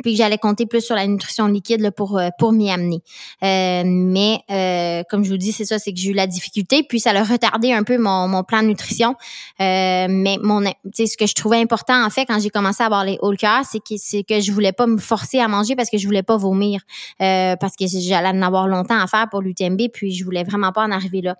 puis 0.02 0.12
que 0.12 0.18
j'allais 0.18 0.38
compter 0.38 0.66
plus 0.66 0.80
sur 0.82 0.94
la 0.94 1.06
nutrition 1.06 1.46
liquide 1.46 1.80
là, 1.80 1.90
pour 1.90 2.18
euh, 2.18 2.28
pour 2.38 2.52
m'y 2.52 2.70
amener. 2.70 3.02
Euh, 3.42 3.82
mais 3.86 4.40
euh, 4.50 5.02
comme 5.08 5.24
je 5.24 5.30
vous 5.30 5.36
dis, 5.36 5.52
c'est 5.52 5.64
ça, 5.64 5.78
c'est 5.78 5.92
que 5.92 5.98
j'ai 5.98 6.10
eu 6.10 6.14
la 6.14 6.26
difficulté, 6.26 6.82
puis 6.82 7.00
ça 7.00 7.10
a 7.10 7.22
retardé 7.22 7.72
un 7.72 7.82
peu 7.82 7.98
mon, 7.98 8.28
mon 8.28 8.42
plan 8.42 8.62
de 8.62 8.68
nutrition. 8.68 9.14
Euh, 9.60 10.06
mais 10.08 10.38
mon, 10.42 10.62
ce 10.94 11.16
que 11.16 11.26
je 11.26 11.34
trouvais 11.34 11.58
important 11.58 12.04
en 12.04 12.10
fait 12.10 12.26
quand 12.26 12.38
j'ai 12.40 12.50
commencé 12.50 12.82
à 12.82 12.86
avoir 12.86 13.04
les 13.04 13.18
haut 13.20 13.32
cœur, 13.32 13.62
c'est 13.70 13.78
que 13.78 13.94
c'est 13.96 14.24
que 14.24 14.40
je 14.40 14.52
voulais 14.52 14.72
pas 14.72 14.86
me 14.86 14.98
forcer 14.98 15.38
à 15.38 15.48
manger 15.48 15.76
parce 15.76 15.90
que 15.90 15.98
je 15.98 16.06
voulais 16.06 16.22
pas 16.22 16.36
vomir, 16.36 16.80
parce 17.18 17.76
que 17.76 17.86
j'allais 17.86 18.28
en 18.28 18.42
avoir 18.42 18.68
longtemps 18.68 18.98
à 18.98 19.06
faire 19.06 19.28
pour 19.30 19.40
l'UTMB, 19.40 19.80
puis 19.92 20.12
je 20.12 20.24
voulais 20.24 20.44
vraiment 20.44 20.72
pas 20.72 20.82
en 20.82 20.90
arriver 20.90 21.20
là. 21.20 21.36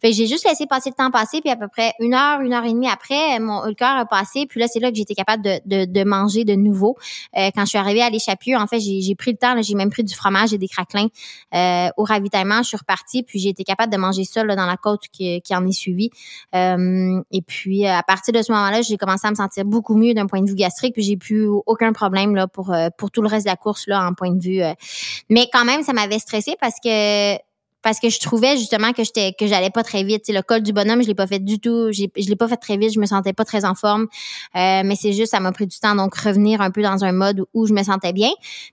Fait 0.00 0.12
j'ai 0.12 0.26
juste 0.26 0.46
laissé 0.46 0.66
passer 0.66 0.90
le 0.90 0.94
temps 0.94 1.10
passer, 1.10 1.40
puis 1.40 1.50
à 1.50 1.56
peu 1.56 1.68
près 1.68 1.92
une 1.98 2.14
heure, 2.14 2.40
une 2.40 2.52
heure 2.52 2.64
et 2.64 2.72
demie 2.72 2.88
après, 2.88 3.38
mon 3.40 3.64
haut 3.64 3.74
cœur 3.74 3.96
a 3.96 4.04
passé, 4.06 4.46
puis 4.46 4.60
là 4.60 4.66
c'est 4.68 4.80
là 4.80 4.90
que 4.90 4.96
j'étais 4.96 5.14
capable 5.14 5.42
de, 5.42 5.60
de, 5.64 5.84
de, 5.84 6.04
manger 6.04 6.44
de 6.44 6.54
nouveau. 6.54 6.96
quand 7.34 7.62
je 7.62 7.66
suis 7.66 7.78
arrivée 7.78 8.01
à 8.02 8.10
l'échappure, 8.10 8.60
en 8.60 8.66
fait, 8.66 8.80
j'ai 8.80 9.14
pris 9.14 9.32
le 9.32 9.36
temps, 9.36 9.60
j'ai 9.62 9.74
même 9.74 9.90
pris 9.90 10.04
du 10.04 10.14
fromage 10.14 10.52
et 10.52 10.58
des 10.58 10.68
craquelins 10.68 11.08
euh, 11.54 11.88
au 11.96 12.04
ravitaillement. 12.04 12.62
Je 12.62 12.68
suis 12.68 12.76
repartie, 12.76 13.22
puis 13.22 13.38
j'ai 13.38 13.50
été 13.50 13.64
capable 13.64 13.92
de 13.92 13.98
manger 13.98 14.24
ça 14.24 14.44
dans 14.44 14.66
la 14.66 14.76
côte 14.76 15.02
qui, 15.12 15.40
qui 15.42 15.54
en 15.54 15.66
est 15.66 15.72
suivie. 15.72 16.10
Euh, 16.54 17.20
et 17.30 17.42
puis, 17.42 17.86
euh, 17.86 17.92
à 17.92 18.02
partir 18.02 18.32
de 18.34 18.42
ce 18.42 18.52
moment-là, 18.52 18.82
j'ai 18.82 18.96
commencé 18.96 19.26
à 19.26 19.30
me 19.30 19.36
sentir 19.36 19.64
beaucoup 19.64 19.96
mieux 19.96 20.14
d'un 20.14 20.26
point 20.26 20.40
de 20.40 20.48
vue 20.48 20.54
gastrique, 20.54 20.94
puis 20.94 21.02
j'ai 21.02 21.16
plus 21.16 21.46
aucun 21.46 21.92
problème 21.92 22.34
là 22.34 22.46
pour 22.46 22.74
pour 22.98 23.10
tout 23.10 23.22
le 23.22 23.28
reste 23.28 23.46
de 23.46 23.50
la 23.50 23.56
course 23.56 23.86
là 23.86 24.06
en 24.06 24.14
point 24.14 24.30
de 24.30 24.42
vue. 24.42 24.60
mais 25.28 25.48
quand 25.52 25.64
même, 25.64 25.82
ça 25.82 25.92
m'avait 25.92 26.18
stressé 26.18 26.56
parce 26.60 26.76
que 26.82 27.36
parce 27.82 27.98
que 27.98 28.08
je 28.08 28.18
trouvais 28.20 28.56
justement 28.56 28.92
que 28.92 29.04
j'étais 29.04 29.32
que 29.32 29.46
j'allais 29.46 29.70
pas 29.70 29.82
très 29.82 30.04
vite. 30.04 30.28
le 30.28 30.40
col 30.42 30.62
du 30.62 30.72
bonhomme, 30.72 31.02
je 31.02 31.08
l'ai 31.08 31.14
pas 31.14 31.26
fait 31.26 31.38
du 31.38 31.58
tout. 31.58 31.90
Je 31.92 32.28
l'ai 32.28 32.36
pas 32.36 32.48
fait 32.48 32.56
très 32.56 32.76
vite. 32.76 32.92
Je 32.92 33.00
me 33.00 33.06
sentais 33.06 33.32
pas 33.32 33.44
très 33.44 33.64
en 33.64 33.74
forme. 33.74 34.02
Euh, 34.56 34.82
mais 34.84 34.94
c'est 34.94 35.12
juste, 35.12 35.32
ça 35.32 35.40
m'a 35.40 35.52
pris 35.52 35.66
du 35.66 35.78
temps. 35.78 35.94
Donc, 35.94 36.14
revenir 36.14 36.60
un 36.60 36.70
peu 36.70 36.82
dans 36.82 37.04
un 37.04 37.12
mode 37.12 37.44
où, 37.54 37.66
je 37.66 37.72
me 37.72 37.82
sentais 37.82 38.12
bien. 38.12 38.30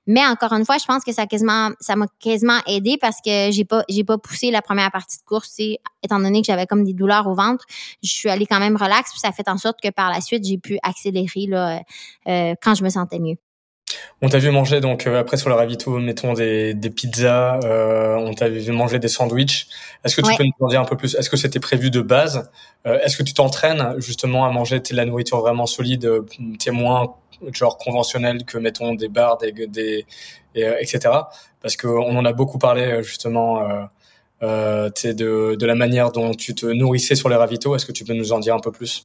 Mais 0.08 0.26
encore 0.26 0.54
une 0.54 0.66
fois, 0.66 0.78
je 0.78 0.86
pense 0.86 1.04
que 1.04 1.12
ça 1.12 1.26
quasiment, 1.26 1.70
ça 1.80 1.96
m'a 1.96 2.08
quasiment 2.20 2.60
aidé 2.68 2.98
parce 3.00 3.18
que 3.24 3.50
j'ai 3.52 3.66
pas, 3.66 3.84
j'ai 3.90 4.04
pas 4.04 4.18
poussé 4.18 4.52
la 4.52 4.62
première 4.62 4.92
partie 4.92 5.18
de 5.18 5.24
course. 5.24 5.58
Étant 6.04 6.20
donné 6.20 6.42
que 6.42 6.48
j'avais 6.48 6.66
comme 6.66 6.84
des 6.84 6.94
douleurs 6.94 7.28
au 7.28 7.34
ventre, 7.34 7.66
je 8.04 8.10
suis 8.10 8.30
allée 8.30 8.46
quand 8.46 8.60
même 8.60 8.76
relax. 8.76 9.12
Puis 9.12 9.20
ça 9.20 9.32
fait 9.32 9.48
en 9.50 9.58
sorte 9.58 9.80
que 9.82 9.90
par 9.90 10.12
la 10.12 10.22
suite, 10.22 10.46
j'ai 10.46 10.58
pu 10.58 10.78
accélérer 10.84 11.48
là, 11.48 11.82
euh, 12.28 12.54
quand 12.62 12.76
je 12.76 12.84
me 12.84 12.90
sentais 12.90 13.20
mieux. 13.20 13.38
On 14.22 14.30
t'a 14.30 14.40
vu 14.40 14.52
manger 14.52 14.82
donc 14.82 15.08
euh, 15.08 15.20
après 15.20 15.38
sur 15.38 15.50
le 15.50 15.56
ravito, 15.56 15.98
mettons 16.00 16.34
des, 16.34 16.74
des 16.74 16.90
pizzas, 16.90 17.60
euh, 17.64 18.16
on 18.16 18.34
t'a 18.34 18.50
vu 18.50 18.72
manger 18.72 19.00
des 19.00 19.08
sandwichs. 19.08 19.68
Est-ce 20.04 20.16
que 20.16 20.22
tu 20.22 20.36
peux 20.36 20.44
nous 20.44 20.66
en 20.66 20.68
dire 20.68 20.82
un 20.82 20.86
peu 20.86 20.98
plus? 20.98 21.16
Est-ce 21.16 21.30
que 21.30 21.38
c'était 21.38 21.60
prévu 21.60 21.90
de 21.90 22.02
base? 22.02 22.52
Euh, 22.86 23.00
Est-ce 23.00 23.18
que 23.18 23.24
tu 23.24 23.34
t'entraînes 23.34 23.96
justement 23.98 24.46
à 24.46 24.52
manger 24.52 24.80
de 24.80 24.96
la 24.96 25.06
nourriture 25.06 25.40
vraiment 25.40 25.66
solide, 25.66 26.10
t'es 26.60 26.72
moins 26.72 27.16
genre 27.54 27.78
conventionnel 27.78 28.44
que 28.46 28.58
mettons 28.58 28.94
des 28.96 29.08
bars, 29.08 29.38
des, 29.38 29.52
des 29.68 30.06
etc. 30.56 31.00
Parce 31.62 31.78
qu'on 31.78 32.16
en 32.16 32.26
a 32.26 32.34
beaucoup 32.34 32.58
parlé 32.58 33.02
justement. 33.04 33.62
Euh, 34.42 34.90
de, 35.04 35.56
de 35.56 35.66
la 35.66 35.76
manière 35.76 36.14
dont 36.14 36.34
tu 36.34 36.56
te 36.56 36.66
nourrissais 36.66 37.16
sur 37.16 37.28
les 37.28 37.36
ravitaux. 37.36 37.76
Est-ce 37.76 37.86
que 37.86 37.92
tu 37.92 38.06
peux 38.06 38.14
nous 38.14 38.32
en 38.32 38.40
dire 38.40 38.56
un 38.56 38.62
peu 38.62 38.72
plus? 38.72 39.04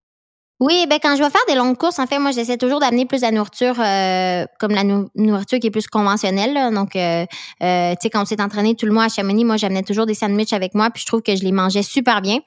Oui, 0.61 0.87
ben 0.89 1.01
quand 1.03 1.17
je 1.17 1.23
vais 1.23 1.31
faire 1.31 1.43
des 1.49 1.57
longues 1.57 1.77
courses, 1.77 1.99
en 1.99 2.07
fait, 2.07 2.21
moi, 2.21 2.31
j'essaie 2.31 2.57
toujours 2.57 2.79
d'amener 2.79 3.07
plus 3.07 3.23
de 3.23 3.27
nourriture, 3.27 3.75
euh, 3.81 4.47
comme 4.61 4.71
la 4.71 4.85
nourriture 4.85 5.59
qui 5.59 5.67
est 5.67 5.71
plus 5.71 5.89
conventionnelle. 5.89 6.73
Donc, 6.73 6.95
euh, 6.95 7.27
euh, 7.61 7.91
tu 7.91 7.97
sais, 8.03 8.11
quand 8.11 8.23
on 8.23 8.25
s'est 8.25 8.41
entraîné 8.41 8.77
tout 8.77 8.87
le 8.87 8.93
mois 8.93 9.05
à 9.05 9.09
Chamonix, 9.09 9.45
moi, 9.45 9.57
j'amenais 9.57 9.83
toujours 9.83 10.07
des 10.07 10.15
sandwichs 10.15 10.53
avec 10.53 10.77
moi, 10.77 10.91
puis 10.91 11.01
je 11.01 11.07
trouve 11.07 11.23
que 11.23 11.35
je 11.35 11.43
les 11.43 11.51
mangeais 11.51 11.83
super 11.83 12.23
bien. 12.23 12.39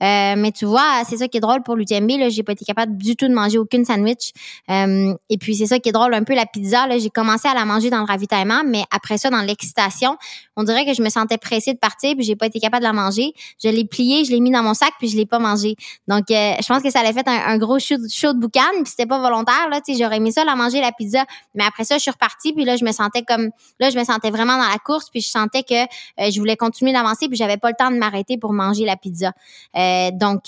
mais 0.00 0.52
tu 0.52 0.64
vois, 0.64 1.02
c'est 1.06 1.18
ça 1.18 1.28
qui 1.28 1.36
est 1.36 1.40
drôle 1.40 1.62
pour 1.62 1.76
l'UTMB. 1.76 2.10
Là, 2.18 2.30
j'ai 2.30 2.42
pas 2.42 2.52
été 2.52 2.64
capable 2.64 2.96
du 2.96 3.14
tout 3.14 3.28
de 3.28 3.34
manger 3.34 3.58
aucune 3.58 3.84
sandwich. 3.84 4.32
et 4.68 5.38
puis, 5.38 5.54
c'est 5.54 5.66
ça 5.66 5.78
qui 5.78 5.90
est 5.90 5.92
drôle 5.92 6.14
un 6.14 6.24
peu 6.24 6.34
la 6.34 6.46
pizza. 6.46 6.86
Là, 6.86 6.98
j'ai 6.98 7.10
commencé 7.10 7.46
à 7.46 7.52
la 7.52 7.66
manger 7.66 7.90
dans 7.90 8.00
le 8.00 8.06
ravitaillement, 8.06 8.62
mais 8.64 8.84
après 8.90 9.18
ça, 9.18 9.28
dans 9.28 9.42
l'excitation, 9.42 10.16
on 10.56 10.62
dirait 10.62 10.86
que 10.86 10.94
je 10.94 11.02
me 11.02 11.10
sentais 11.10 11.36
pressée 11.36 11.74
de 11.74 11.78
partir, 11.78 12.14
puis 12.16 12.24
j'ai 12.24 12.36
pas 12.36 12.46
été 12.46 12.58
capable 12.58 12.84
de 12.84 12.88
la 12.88 12.94
manger. 12.94 13.34
Je 13.62 13.68
l'ai 13.68 13.84
pliée, 13.84 14.24
je 14.24 14.30
l'ai 14.30 14.40
mis 14.40 14.50
dans 14.50 14.62
mon 14.62 14.72
sac, 14.72 14.92
puis 14.98 15.08
je 15.08 15.16
l'ai 15.16 15.26
pas 15.26 15.38
mangé. 15.38 15.76
Donc, 16.08 16.24
je 16.30 16.66
pense 16.66 16.82
que 16.82 16.90
ça 16.90 17.00
allait 17.00 17.12
fait 17.12 17.28
un 17.28 17.49
gros 17.58 17.78
show, 17.78 17.96
de 17.96 18.38
boucan, 18.38 18.60
puis 18.74 18.86
c'était 18.86 19.06
pas 19.06 19.20
volontaire 19.20 19.68
là, 19.70 19.80
tu 19.80 19.92
sais, 19.92 20.02
j'aurais 20.02 20.16
aimé 20.16 20.32
ça 20.32 20.44
la 20.44 20.56
manger 20.56 20.80
la 20.80 20.92
pizza, 20.92 21.24
mais 21.54 21.64
après 21.64 21.84
ça 21.84 21.96
je 21.96 22.02
suis 22.02 22.10
repartie 22.10 22.52
puis 22.52 22.64
là 22.64 22.76
je 22.76 22.84
me 22.84 22.92
sentais 22.92 23.22
comme 23.22 23.50
là 23.78 23.90
je 23.90 23.98
me 23.98 24.04
sentais 24.04 24.30
vraiment 24.30 24.56
dans 24.56 24.68
la 24.68 24.78
course 24.78 25.10
puis 25.10 25.20
je 25.20 25.28
sentais 25.28 25.62
que 25.62 25.82
euh, 25.82 26.30
je 26.30 26.38
voulais 26.38 26.56
continuer 26.56 26.92
d'avancer 26.92 27.28
puis 27.28 27.36
j'avais 27.36 27.56
pas 27.56 27.70
le 27.70 27.76
temps 27.78 27.90
de 27.90 27.96
m'arrêter 27.96 28.38
pour 28.38 28.52
manger 28.52 28.84
la 28.84 28.96
pizza. 28.96 29.32
Euh, 29.76 30.10
donc 30.12 30.42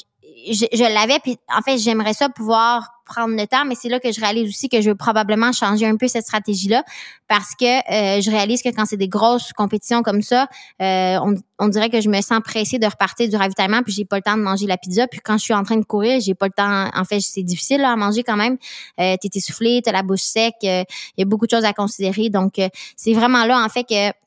je, 0.50 0.94
l'avais, 0.94 1.18
puis 1.20 1.38
en 1.54 1.62
fait, 1.62 1.78
j'aimerais 1.78 2.14
ça 2.14 2.28
pouvoir 2.28 3.01
prendre 3.12 3.36
le 3.36 3.46
temps, 3.46 3.64
mais 3.66 3.74
c'est 3.74 3.88
là 3.88 4.00
que 4.00 4.10
je 4.10 4.20
réalise 4.20 4.48
aussi 4.48 4.68
que 4.68 4.80
je 4.80 4.90
veux 4.90 4.96
probablement 4.96 5.52
changer 5.52 5.86
un 5.86 5.96
peu 5.96 6.08
cette 6.08 6.24
stratégie-là, 6.24 6.82
parce 7.28 7.54
que 7.58 7.64
euh, 7.66 8.20
je 8.20 8.30
réalise 8.30 8.62
que 8.62 8.70
quand 8.70 8.86
c'est 8.86 8.96
des 8.96 9.08
grosses 9.08 9.52
compétitions 9.52 10.02
comme 10.02 10.22
ça, 10.22 10.48
euh, 10.80 11.18
on, 11.58 11.68
dirait 11.68 11.90
que 11.90 12.00
je 12.00 12.08
me 12.08 12.20
sens 12.20 12.40
pressée 12.44 12.78
de 12.78 12.86
repartir 12.86 13.28
du 13.28 13.36
ravitaillement, 13.36 13.82
puis 13.82 13.92
j'ai 13.92 14.04
pas 14.04 14.16
le 14.16 14.22
temps 14.22 14.36
de 14.36 14.42
manger 14.42 14.66
la 14.66 14.78
pizza, 14.78 15.06
puis 15.06 15.20
quand 15.22 15.36
je 15.38 15.44
suis 15.44 15.54
en 15.54 15.62
train 15.62 15.76
de 15.76 15.84
courir, 15.84 16.20
j'ai 16.20 16.34
pas 16.34 16.46
le 16.46 16.52
temps. 16.52 16.90
En 16.98 17.04
fait, 17.04 17.20
c'est 17.20 17.42
difficile 17.42 17.84
à 17.84 17.94
manger 17.96 18.22
quand 18.22 18.36
même. 18.36 18.56
Euh, 18.98 19.16
T'es 19.20 19.28
essoufflé, 19.34 19.80
t'as 19.84 19.92
la 19.92 20.02
bouche 20.02 20.22
sec, 20.22 20.54
euh, 20.64 20.84
il 21.16 21.20
y 21.20 21.22
a 21.22 21.26
beaucoup 21.26 21.46
de 21.46 21.50
choses 21.50 21.64
à 21.64 21.72
considérer, 21.72 22.30
donc 22.30 22.60
c'est 22.96 23.12
vraiment 23.12 23.44
là 23.44 23.62
en 23.64 23.68
fait 23.68 23.84
que 23.84 24.21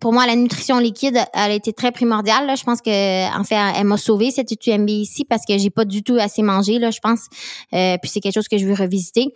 pour 0.00 0.12
moi, 0.12 0.26
la 0.26 0.36
nutrition 0.36 0.78
liquide, 0.78 1.18
elle 1.34 1.50
a 1.50 1.54
été 1.54 1.72
très 1.72 1.92
primordiale. 1.92 2.46
Là. 2.46 2.54
Je 2.54 2.64
pense 2.64 2.80
que, 2.80 3.38
en 3.38 3.44
fait, 3.44 3.56
elle 3.76 3.86
m'a 3.86 3.96
sauvé 3.96 4.30
cette 4.30 4.50
UTMB 4.50 4.88
ici 4.90 5.24
parce 5.24 5.42
que 5.46 5.58
j'ai 5.58 5.70
pas 5.70 5.84
du 5.84 6.02
tout 6.02 6.16
assez 6.18 6.42
mangé, 6.42 6.78
là, 6.78 6.90
je 6.90 7.00
pense. 7.00 7.26
Euh, 7.72 7.96
puis 8.00 8.10
c'est 8.10 8.20
quelque 8.20 8.34
chose 8.34 8.48
que 8.48 8.58
je 8.58 8.66
veux 8.66 8.74
revisiter. 8.74 9.32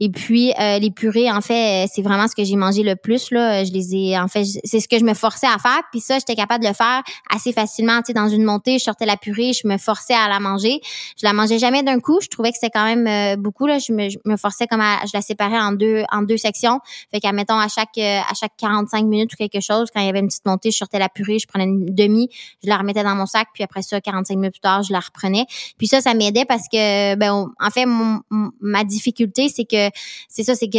Et 0.00 0.10
puis 0.10 0.52
euh, 0.60 0.78
les 0.78 0.90
purées, 0.90 1.30
en 1.30 1.40
fait, 1.40 1.86
c'est 1.92 2.02
vraiment 2.02 2.28
ce 2.28 2.34
que 2.34 2.44
j'ai 2.44 2.56
mangé 2.56 2.82
le 2.82 2.96
plus. 2.96 3.30
Là. 3.30 3.64
Je 3.64 3.72
les 3.72 3.94
ai, 3.94 4.18
en 4.18 4.28
fait, 4.28 4.44
c'est 4.64 4.80
ce 4.80 4.88
que 4.88 4.98
je 4.98 5.04
me 5.04 5.14
forçais 5.14 5.46
à 5.46 5.58
faire. 5.58 5.80
Puis 5.90 6.00
ça, 6.00 6.18
j'étais 6.18 6.34
capable 6.34 6.64
de 6.64 6.68
le 6.68 6.74
faire 6.74 7.02
assez 7.30 7.52
facilement. 7.52 7.98
Tu 7.98 8.08
sais, 8.08 8.12
dans 8.12 8.28
une 8.28 8.44
montée, 8.44 8.78
je 8.78 8.84
sortais 8.84 9.06
la 9.06 9.16
purée, 9.16 9.52
je 9.52 9.66
me 9.66 9.78
forçais 9.78 10.14
à 10.14 10.28
la 10.28 10.40
manger. 10.40 10.80
Je 11.20 11.26
la 11.26 11.32
mangeais 11.32 11.58
jamais 11.58 11.82
d'un 11.82 12.00
coup. 12.00 12.18
Je 12.20 12.28
trouvais 12.28 12.50
que 12.50 12.56
c'était 12.60 12.72
quand 12.72 12.84
même 12.84 13.06
euh, 13.06 13.36
beaucoup. 13.36 13.66
Là. 13.66 13.78
Je 13.78 13.92
me, 13.92 14.08
je, 14.08 14.18
me, 14.24 14.36
forçais 14.36 14.66
comme 14.66 14.80
à, 14.80 15.00
je 15.06 15.10
la 15.14 15.22
séparais 15.22 15.58
en 15.58 15.72
deux, 15.72 16.02
en 16.10 16.22
deux 16.22 16.36
sections. 16.36 16.80
Fait 17.12 17.20
qu'à 17.20 17.32
mettons 17.32 17.58
à 17.58 17.68
chaque 17.68 17.98
à 17.98 18.34
chaque 18.34 18.52
45 18.58 19.04
minutes 19.04 19.32
ou 19.34 19.36
quelque 19.36 19.60
chose 19.60 19.90
il 20.02 20.06
y 20.06 20.08
avait 20.08 20.20
une 20.20 20.28
petite 20.28 20.46
montée, 20.46 20.70
je 20.70 20.76
sortais 20.76 20.98
la 20.98 21.08
purée, 21.08 21.38
je 21.38 21.46
prenais 21.46 21.64
une 21.64 21.86
demi, 21.86 22.28
je 22.62 22.68
la 22.68 22.76
remettais 22.76 23.02
dans 23.02 23.14
mon 23.14 23.26
sac, 23.26 23.48
puis 23.54 23.62
après 23.62 23.82
ça, 23.82 24.00
45 24.00 24.36
minutes 24.36 24.54
plus 24.54 24.60
tard, 24.60 24.82
je 24.82 24.92
la 24.92 25.00
reprenais. 25.00 25.46
Puis 25.78 25.86
ça, 25.86 26.00
ça 26.00 26.14
m'aidait 26.14 26.44
parce 26.44 26.68
que, 26.70 27.14
ben, 27.16 27.50
en 27.58 27.70
fait, 27.70 27.86
ma 28.60 28.84
difficulté, 28.84 29.48
c'est 29.48 29.64
que, 29.64 29.90
c'est 30.28 30.42
ça, 30.42 30.54
c'est 30.54 30.68
que 30.68 30.78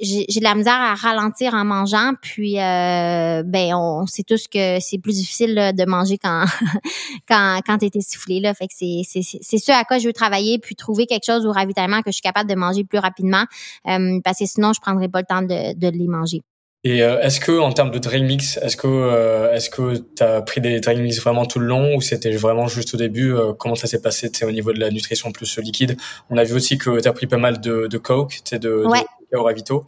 j'ai 0.00 0.26
de 0.26 0.44
la 0.44 0.54
misère 0.54 0.74
à 0.74 0.94
ralentir 0.94 1.54
en 1.54 1.64
mangeant, 1.64 2.12
puis, 2.20 2.58
euh, 2.58 3.42
ben, 3.44 3.74
on, 3.74 4.06
sait 4.06 4.24
tous 4.24 4.48
que 4.48 4.78
c'est 4.80 4.98
plus 4.98 5.14
difficile 5.14 5.72
de 5.74 5.84
manger 5.84 6.18
quand, 6.18 6.44
quand, 7.28 7.60
quand 7.66 7.78
t'es 7.78 7.90
essoufflé, 7.94 8.40
là. 8.40 8.54
Fait 8.54 8.66
que 8.66 8.74
c'est, 8.74 9.02
c'est, 9.04 9.58
ce 9.58 9.72
à 9.72 9.84
quoi 9.84 9.98
je 9.98 10.06
veux 10.06 10.12
travailler, 10.12 10.58
puis 10.58 10.74
trouver 10.74 11.06
quelque 11.06 11.24
chose 11.24 11.46
au 11.46 11.52
ravitaillement 11.52 12.02
que 12.02 12.10
je 12.10 12.14
suis 12.14 12.22
capable 12.22 12.48
de 12.50 12.54
manger 12.54 12.84
plus 12.84 12.98
rapidement, 12.98 13.44
euh, 13.88 14.20
parce 14.24 14.38
que 14.38 14.46
sinon, 14.46 14.72
je 14.72 14.80
prendrais 14.80 15.08
pas 15.08 15.20
le 15.20 15.26
temps 15.26 15.42
de, 15.42 15.74
de 15.74 15.88
les 15.88 16.08
manger. 16.08 16.42
Et 16.84 17.02
euh, 17.02 17.20
est-ce 17.20 17.38
que 17.38 17.52
en 17.60 17.72
termes 17.72 17.92
de 17.92 17.98
drink 17.98 18.26
mix, 18.26 18.56
est-ce 18.56 18.76
que 18.76 18.88
euh, 18.88 19.52
est-ce 19.52 19.70
que 19.70 19.98
tu 19.98 20.22
as 20.22 20.42
pris 20.42 20.60
des 20.60 20.80
drink 20.80 21.00
mix 21.00 21.20
vraiment 21.20 21.46
tout 21.46 21.60
le 21.60 21.66
long 21.66 21.94
ou 21.94 22.00
c'était 22.00 22.32
vraiment 22.32 22.66
juste 22.66 22.94
au 22.94 22.96
début 22.96 23.32
euh, 23.34 23.52
Comment 23.52 23.76
ça 23.76 23.86
s'est 23.86 24.02
passé 24.02 24.30
au 24.42 24.50
niveau 24.50 24.72
de 24.72 24.80
la 24.80 24.90
nutrition 24.90 25.30
plus 25.30 25.58
liquide? 25.58 25.96
On 26.28 26.36
a 26.36 26.44
vu 26.44 26.54
aussi 26.54 26.78
que 26.78 27.00
tu 27.00 27.08
as 27.08 27.12
pris 27.12 27.28
pas 27.28 27.36
mal 27.36 27.60
de, 27.60 27.86
de 27.86 27.98
coke, 27.98 28.40
de, 28.50 28.58
de, 28.58 28.84
ouais. 28.84 29.04
de 29.32 29.38
ravito. 29.38 29.86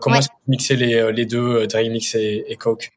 comment 0.00 0.16
est-ce 0.16 0.28
que 0.28 0.34
tu 0.44 0.50
mixais 0.50 0.76
les, 0.76 1.12
les 1.12 1.26
deux 1.26 1.66
drink 1.66 1.92
mix 1.92 2.14
et, 2.14 2.44
et 2.48 2.56
coke? 2.56 2.90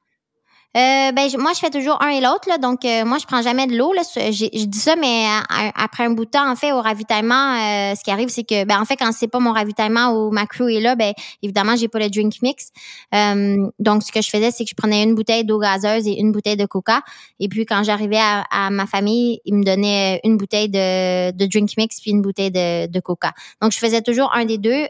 Euh, 0.75 1.12
ben 1.12 1.29
moi 1.38 1.51
je 1.53 1.59
fais 1.59 1.69
toujours 1.69 2.01
un 2.01 2.09
et 2.09 2.19
l'autre 2.19 2.49
là, 2.49 2.57
donc 2.57 2.83
euh, 2.83 3.05
moi 3.05 3.19
je 3.19 3.27
prends 3.27 3.43
jamais 3.43 3.67
de 3.67 3.77
l'eau 3.77 3.93
là. 3.93 4.01
Je, 4.15 4.65
dis 4.65 4.79
ça, 4.79 4.95
mais 4.95 5.25
euh, 5.27 5.69
après 5.75 6.05
un 6.05 6.09
bout 6.09 6.25
de 6.25 6.31
temps 6.31 6.49
en 6.49 6.55
fait 6.55 6.71
au 6.71 6.81
ravitaillement, 6.81 7.53
euh, 7.53 7.95
ce 7.95 8.03
qui 8.03 8.09
arrive 8.09 8.29
c'est 8.29 8.43
que 8.43 8.65
ben 8.65 8.81
en 8.81 8.86
fait 8.86 8.95
quand 8.95 9.12
c'est 9.12 9.27
pas 9.27 9.38
mon 9.38 9.51
ravitaillement 9.51 10.13
ou 10.13 10.31
ma 10.31 10.47
crew 10.47 10.69
est 10.69 10.79
là, 10.79 10.95
ben 10.95 11.13
évidemment 11.43 11.75
j'ai 11.75 11.88
pas 11.89 11.99
le 11.99 12.09
drink 12.09 12.41
mix. 12.41 12.71
donc 13.79 14.01
ce 14.01 14.12
que 14.12 14.21
je 14.21 14.29
faisais 14.31 14.49
c'est 14.49 14.63
que 14.63 14.71
je 14.71 14.75
prenais 14.75 15.03
une 15.03 15.13
bouteille 15.13 15.45
d'eau 15.45 15.59
gazeuse 15.59 16.07
et 16.07 16.19
une 16.19 16.31
bouteille 16.31 16.57
de 16.57 16.65
coca, 16.65 17.01
et 17.39 17.47
puis 17.49 17.67
quand 17.67 17.83
j'arrivais 17.83 18.17
à, 18.17 18.43
à, 18.49 18.71
ma 18.71 18.88
famille, 18.88 19.41
ils 19.45 19.53
me 19.53 19.63
donnaient 19.63 20.21
une 20.23 20.38
bouteille 20.38 20.69
de, 20.69 21.31
de 21.31 21.45
drink 21.45 21.69
mix 21.77 22.01
puis 22.01 22.09
une 22.09 22.23
bouteille 22.23 22.51
de, 22.51 22.88
de 22.88 22.99
coca. 22.99 23.33
Donc 23.62 23.73
je 23.73 23.77
faisais 23.77 24.01
toujours 24.01 24.31
un 24.33 24.45
des 24.45 24.57
deux. 24.57 24.88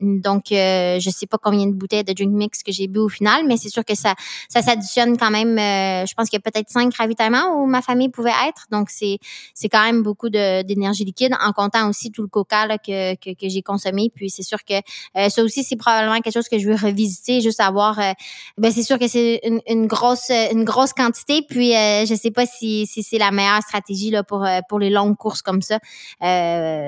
donc 0.00 0.42
je 0.50 1.10
sais 1.14 1.26
pas 1.26 1.38
combien 1.38 1.66
de 1.68 1.74
bouteilles 1.74 2.02
de 2.02 2.12
drink 2.12 2.32
mix 2.32 2.64
que 2.64 2.72
j'ai 2.72 2.88
bu 2.88 2.98
au 2.98 3.08
final, 3.08 3.46
mais 3.46 3.56
c'est 3.58 3.68
sûr 3.68 3.84
que 3.84 3.94
ça 3.94 4.16
s'additionne 4.62 5.16
quand 5.16 5.30
même, 5.30 5.58
euh, 5.58 6.06
je 6.06 6.14
pense 6.14 6.28
qu'il 6.28 6.38
y 6.38 6.42
a 6.44 6.50
peut-être 6.50 6.68
cinq 6.68 6.94
ravitaillements 6.94 7.54
où 7.56 7.66
ma 7.66 7.82
famille 7.82 8.08
pouvait 8.08 8.32
être. 8.48 8.66
Donc, 8.70 8.90
c'est 8.90 9.18
c'est 9.54 9.68
quand 9.68 9.84
même 9.84 10.02
beaucoup 10.02 10.28
d'énergie 10.28 11.04
liquide 11.04 11.34
en 11.40 11.52
comptant 11.52 11.88
aussi 11.88 12.10
tout 12.10 12.22
le 12.22 12.28
coca 12.28 12.78
que, 12.78 13.14
que, 13.14 13.48
j'ai 13.48 13.62
consommé. 13.62 14.10
Puis, 14.14 14.30
c'est 14.30 14.42
sûr 14.42 14.58
que 14.64 14.74
euh, 15.16 15.28
ça 15.28 15.42
aussi, 15.42 15.64
c'est 15.64 15.76
probablement 15.76 16.20
quelque 16.20 16.34
chose 16.34 16.48
que 16.48 16.58
je 16.58 16.68
veux 16.68 16.74
revisiter, 16.74 17.40
juste 17.40 17.60
avoir... 17.60 17.98
Euh, 17.98 18.12
ben, 18.58 18.70
c'est 18.72 18.82
sûr 18.82 18.98
que 18.98 19.08
c'est 19.08 19.40
une, 19.44 19.60
une, 19.68 19.86
grosse 19.86 20.30
une 20.30 20.64
grosse 20.64 20.92
quantité. 20.92 21.42
Puis, 21.48 21.72
je 21.72 22.14
sais 22.14 22.30
pas 22.30 22.46
si, 22.46 22.86
si 22.86 23.02
c'est 23.02 23.18
la 23.18 23.30
meilleure 23.30 23.62
stratégie 23.62 24.10
là, 24.10 24.22
pour, 24.22 24.46
pour 24.68 24.78
les 24.78 24.90
longues 24.90 25.16
courses 25.16 25.42
comme 25.42 25.62
ça. 25.62 25.78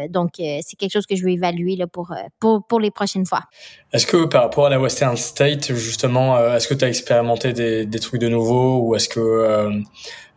donc, 0.08 0.32
c'est 0.36 0.76
quelque 0.78 0.92
chose 0.92 1.06
que 1.06 1.16
je 1.16 1.24
veux 1.24 1.30
évaluer 1.30 1.76
là, 1.76 1.86
pour, 1.86 2.14
pour, 2.40 2.64
pour 2.66 2.80
les 2.80 2.90
prochaines 2.90 3.26
fois. 3.26 3.42
Est-ce 3.92 4.06
que 4.06 4.26
par 4.26 4.42
rapport 4.42 4.66
à 4.66 4.70
la 4.70 4.80
Western 4.80 5.16
State, 5.16 5.74
justement, 5.74 6.38
est-ce 6.54 6.68
que 6.68 6.74
tu 6.74 6.84
as 6.84 6.88
expérimenté 6.88 7.52
des, 7.58 8.00
trucs 8.00 8.20
de 8.20 8.28
nouveau 8.28 8.80
ou 8.80 8.94
est-ce 8.94 9.08
que 9.08 9.20
euh, 9.20 9.72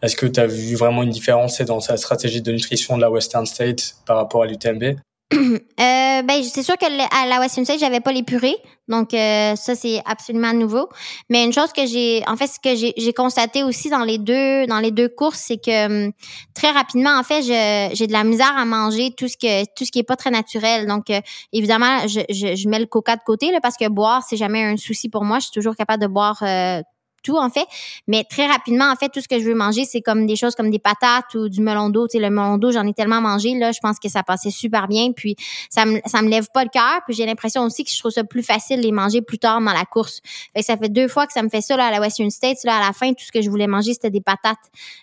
est-ce 0.02 0.16
que 0.16 0.26
tu 0.26 0.40
as 0.40 0.48
vu 0.48 0.76
vraiment 0.76 1.04
une 1.04 1.12
différence 1.12 1.62
dans 1.62 1.80
sa 1.80 1.98
stratégie 1.98 2.42
de 2.42 2.52
nutrition 2.52 2.98
de 2.98 3.02
la 3.02 3.12
Western 3.12 3.46
State 3.46 3.96
par 4.06 4.18
rapport 4.18 4.44
à 4.44 4.46
l'UTMB 4.48 4.96
euh, 5.34 6.22
ben, 6.24 6.44
c'est 6.44 6.64
sûr 6.64 6.78
que 6.78 6.86
à 6.86 7.28
la 7.28 7.40
Western 7.40 7.64
State, 7.64 7.80
j'avais 7.80 8.02
pas 8.02 8.12
les 8.12 8.24
purées. 8.24 8.58
Donc, 8.90 9.14
euh, 9.14 9.56
ça, 9.56 9.76
c'est 9.76 10.02
absolument 10.06 10.52
nouveau. 10.52 10.90
Mais 11.30 11.46
une 11.46 11.54
chose 11.54 11.72
que 11.72 11.86
j'ai, 11.86 12.22
en 12.28 12.36
fait, 12.36 12.50
que 12.62 12.76
j'ai 12.76 13.14
constaté 13.14 13.64
aussi 13.64 13.90
dans 13.90 14.04
les 14.04 14.18
deux, 14.18 14.66
dans 14.68 14.80
les 14.80 14.92
deux 14.92 15.08
courses, 15.08 15.40
c'est 15.48 15.58
que 15.58 15.86
hum, 16.08 16.12
très 16.54 16.72
rapidement, 16.72 17.18
en 17.18 17.24
fait, 17.24 17.44
j'ai 17.44 18.08
de 18.08 18.12
la 18.12 18.26
misère 18.26 18.54
à 18.58 18.66
manger 18.66 19.12
tout 19.16 19.30
ce 19.30 19.38
que, 19.38 19.64
tout 19.76 19.86
ce 19.86 19.92
qui 19.92 20.00
est 20.00 20.04
pas 20.04 20.18
très 20.18 20.32
naturel. 20.32 20.86
Donc, 20.86 21.06
évidemment, 21.54 22.06
je, 22.08 22.20
je, 22.30 22.68
mets 22.68 22.80
le 22.80 22.86
coca 22.86 23.16
de 23.16 23.22
côté, 23.26 23.52
parce 23.64 23.78
que 23.78 23.88
boire, 23.88 24.24
c'est 24.28 24.38
jamais 24.38 24.64
un 24.64 24.76
souci 24.76 25.08
pour 25.08 25.24
moi. 25.24 25.40
Je 25.40 25.46
suis 25.46 25.54
toujours 25.54 25.78
capable 25.78 26.02
de 26.02 26.08
boire, 26.08 26.44
tout 27.24 27.38
en 27.38 27.50
fait. 27.50 27.66
Mais 28.08 28.24
très 28.24 28.48
rapidement, 28.48 28.92
en 28.92 28.96
fait, 28.96 29.10
tout 29.10 29.22
ce 29.22 29.28
que 29.28 29.40
je 29.40 29.46
veux 29.46 29.56
manger, 29.56 29.86
c'est 29.86 30.02
comme 30.02 30.26
des 30.26 30.36
choses 30.36 30.56
comme 30.56 30.70
des 30.70 30.80
patates 30.80 31.34
ou 31.36 31.50
du 31.50 31.62
melon 31.62 31.90
d'eau. 31.90 32.08
Tu 32.08 32.18
sais, 32.18 32.20
le 32.20 32.30
melon 32.30 32.58
d'eau, 32.58 32.72
j'en 32.72 32.86
ai 32.88 32.94
tellement 32.94 33.22
mangé 33.22 33.54
là, 33.58 33.72
je 33.72 33.80
pense 33.82 34.00
que 34.00 34.10
ça 34.10 34.24
passait 34.24 34.52
super 34.52 34.88
bien. 34.88 35.12
Puis 35.12 35.36
ça 35.70 35.86
me 35.86 36.00
ça 36.06 36.22
me 36.22 36.30
lève 36.30 36.48
pas 36.54 36.64
le 36.64 36.70
cœur. 36.70 37.02
Puis 37.06 37.16
j'ai 37.16 37.26
l'impression 37.26 37.64
aussi 37.64 37.84
que 37.84 37.92
je 37.92 38.00
trouve 38.00 38.12
ça 38.12 38.24
plus 38.24 38.44
facile 38.44 38.78
de 38.78 38.84
les 38.84 38.92
manger 38.92 39.22
plus 39.22 39.40
tard 39.40 39.62
dans 39.62 39.74
la 39.74 39.86
course. 39.86 40.22
Fait 40.54 40.62
que 40.62 40.66
ça 40.66 40.78
fait 40.78 40.90
deux 40.90 41.08
fois 41.08 41.28
que 41.28 41.34
ça 41.34 41.44
me 41.44 41.50
fait 41.50 41.62
ça 41.62 41.78
là 41.78 41.88
à 41.88 41.92
la 41.92 42.00
Western 42.00 42.30
States. 42.30 42.64
Là 42.64 42.78
à 42.78 42.88
la 42.88 42.94
fin, 42.94 43.10
tout 43.14 43.24
ce 43.26 43.32
que 43.32 43.42
je 43.42 43.50
voulais 43.50 43.68
manger, 43.68 43.94
c'était 43.94 44.10
des 44.10 44.22
patates. 44.22 44.58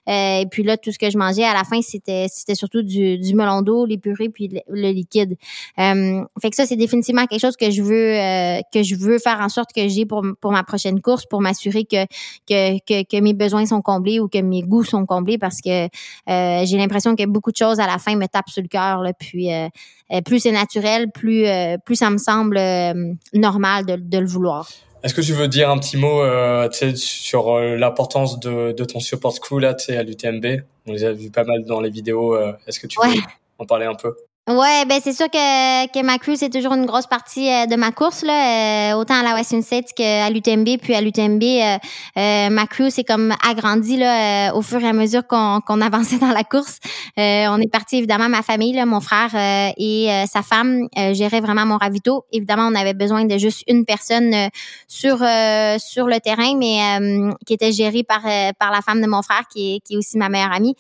Euh, 0.09 0.40
et 0.40 0.46
puis 0.50 0.62
là, 0.62 0.76
tout 0.76 0.92
ce 0.92 0.98
que 0.98 1.11
je 1.11 1.18
mangeais 1.18 1.44
à 1.44 1.54
la 1.54 1.64
fin, 1.64 1.81
c'était 1.83 2.26
c'était 2.28 2.54
surtout 2.54 2.83
du, 2.83 3.18
du 3.18 3.35
melon 3.35 3.62
d'eau, 3.62 3.87
les 3.87 3.98
purées 3.98 4.28
puis 4.28 4.50
le, 4.68 4.90
liquide. 4.90 5.37
Euh, 5.78 6.24
fait 6.40 6.50
que 6.50 6.57
ça, 6.57 6.66
c'est 6.66 6.76
définitivement 6.76 7.26
quelque 7.26 7.40
chose 7.40 7.57
que 7.57 7.70
je 7.70 7.83
veux 7.83 8.16
euh, 8.16 8.61
que 8.72 8.83
je 8.83 8.96
veux 8.96 9.18
faire 9.18 9.40
en 9.40 9.48
sorte 9.48 9.72
que 9.74 9.88
j'ai 9.88 10.07
pour 10.07 10.24
pour 10.40 10.52
ma 10.52 10.64
prochaine 10.64 11.00
course 11.00 11.26
pour 11.26 11.40
m'assurer 11.40 11.85
que, 11.85 12.07
que, 12.49 12.79
que 12.79 13.05
que 13.05 13.21
mes 13.21 13.35
besoins 13.35 13.66
sont 13.66 13.83
comblés 13.83 14.21
ou 14.21 14.29
que 14.29 14.38
mes 14.38 14.62
goûts 14.62 14.85
sont 14.85 15.07
comblés 15.07 15.38
parce 15.38 15.61
que 15.64 15.87
euh, 15.87 16.64
j'ai 16.64 16.77
l'impression 16.77 17.16
que 17.16 17.27
beaucoup 17.27 17.53
de 17.53 17.57
choses 17.57 17.81
à 17.81 17.87
la 17.87 17.99
fin 17.99 18.16
me 18.16 18.27
tapent 18.27 18.51
sur 18.51 18.62
le 18.62 18.68
cœur 18.68 19.03
puis 19.18 19.53
euh, 19.53 19.68
plus 20.25 20.40
c'est 20.40 20.53
naturel 20.53 21.11
plus 21.11 21.44
plus 21.85 21.97
ça 21.97 22.11
me 22.11 22.18
semble 22.18 22.59
normal 23.33 23.87
de, 23.87 23.97
de 23.97 24.18
le 24.18 24.27
vouloir. 24.27 24.68
Est-ce 25.03 25.14
que 25.14 25.21
tu 25.21 25.33
veux 25.33 25.47
dire 25.47 25.71
un 25.71 25.79
petit 25.79 25.97
mot 25.97 26.23
euh, 26.23 26.68
sur 26.97 27.51
euh, 27.51 27.77
l'importance 27.77 28.40
de, 28.40 28.73
de, 28.73 28.85
ton 28.85 28.99
support 28.99 29.38
crew 29.40 29.61
là, 29.61 29.77
à 29.88 30.03
l'UTMB 30.03 30.62
On 30.87 30.92
les 30.92 31.05
a 31.05 31.12
vus 31.12 31.31
pas 31.31 31.44
mal 31.44 31.64
dans 31.64 31.81
les 31.81 31.90
vidéos. 31.90 32.35
Euh, 32.35 32.53
est-ce 32.66 32.81
que 32.81 32.88
tu 32.88 32.99
veux 33.01 33.14
en 33.59 33.64
parler 33.64 33.87
un 33.87 33.94
peu? 33.94 34.14
Ouais, 34.48 34.87
ben 34.88 34.98
c'est 35.04 35.12
sûr 35.12 35.26
que, 35.26 35.87
que 35.88 36.02
ma 36.02 36.16
crew, 36.16 36.34
c'est 36.34 36.48
toujours 36.48 36.72
une 36.72 36.87
grosse 36.87 37.06
partie 37.06 37.52
euh, 37.52 37.66
de 37.66 37.76
ma 37.76 37.92
course, 37.92 38.22
là, 38.22 38.92
euh, 38.92 38.98
autant 38.98 39.20
à 39.20 39.22
la 39.22 39.34
Western 39.34 39.61
States 39.61 39.92
qu'à 39.94 40.30
l'UTMB. 40.30 40.78
Puis 40.80 40.94
à 40.94 41.02
l'UTMB, 41.02 41.42
euh, 41.42 41.76
euh, 42.16 42.48
ma 42.48 42.66
crew, 42.66 42.88
c'est 42.88 43.04
comme 43.04 43.34
agrandi 43.46 43.98
là, 43.98 44.54
au 44.54 44.62
fur 44.62 44.80
et 44.80 44.88
à 44.88 44.94
mesure 44.94 45.26
qu'on 45.26 45.61
qu'on 45.61 45.80
avançait 45.82 46.16
dans 46.16 46.30
la 46.30 46.44
course. 46.44 46.78
on 47.18 47.61
est 47.61 47.70
parti, 47.70 47.98
évidemment, 47.98 48.30
ma 48.30 48.40
famille, 48.40 48.72
là, 48.72 48.87
mon 48.87 49.00
frère 49.00 49.28
et 49.76 50.24
sa 50.26 50.40
femme 50.40 50.88
géraient 51.12 51.40
vraiment 51.40 51.66
mon 51.66 51.76
ravito. 51.76 52.24
Évidemment, 52.32 52.68
on 52.72 52.74
avait 52.74 52.94
besoin 52.94 53.26
de 53.26 53.37
juste 53.37 53.64
une 53.68 53.84
personne 53.84 54.34
sur 54.87 55.18
sur 55.18 56.06
le 56.06 56.20
terrain, 56.20 56.56
mais 56.56 57.34
qui 57.46 57.52
était 57.52 57.72
gérée 57.72 58.02
par, 58.02 58.22
par 58.58 58.70
la 58.70 58.80
femme 58.80 59.02
de 59.02 59.06
mon 59.06 59.20
frère, 59.20 59.42
qui 59.52 59.74
est, 59.74 59.80
qui 59.80 59.94
est 59.94 59.96
aussi 59.98 60.16
ma 60.16 60.30
meilleure 60.30 60.52
amie. 60.52 60.74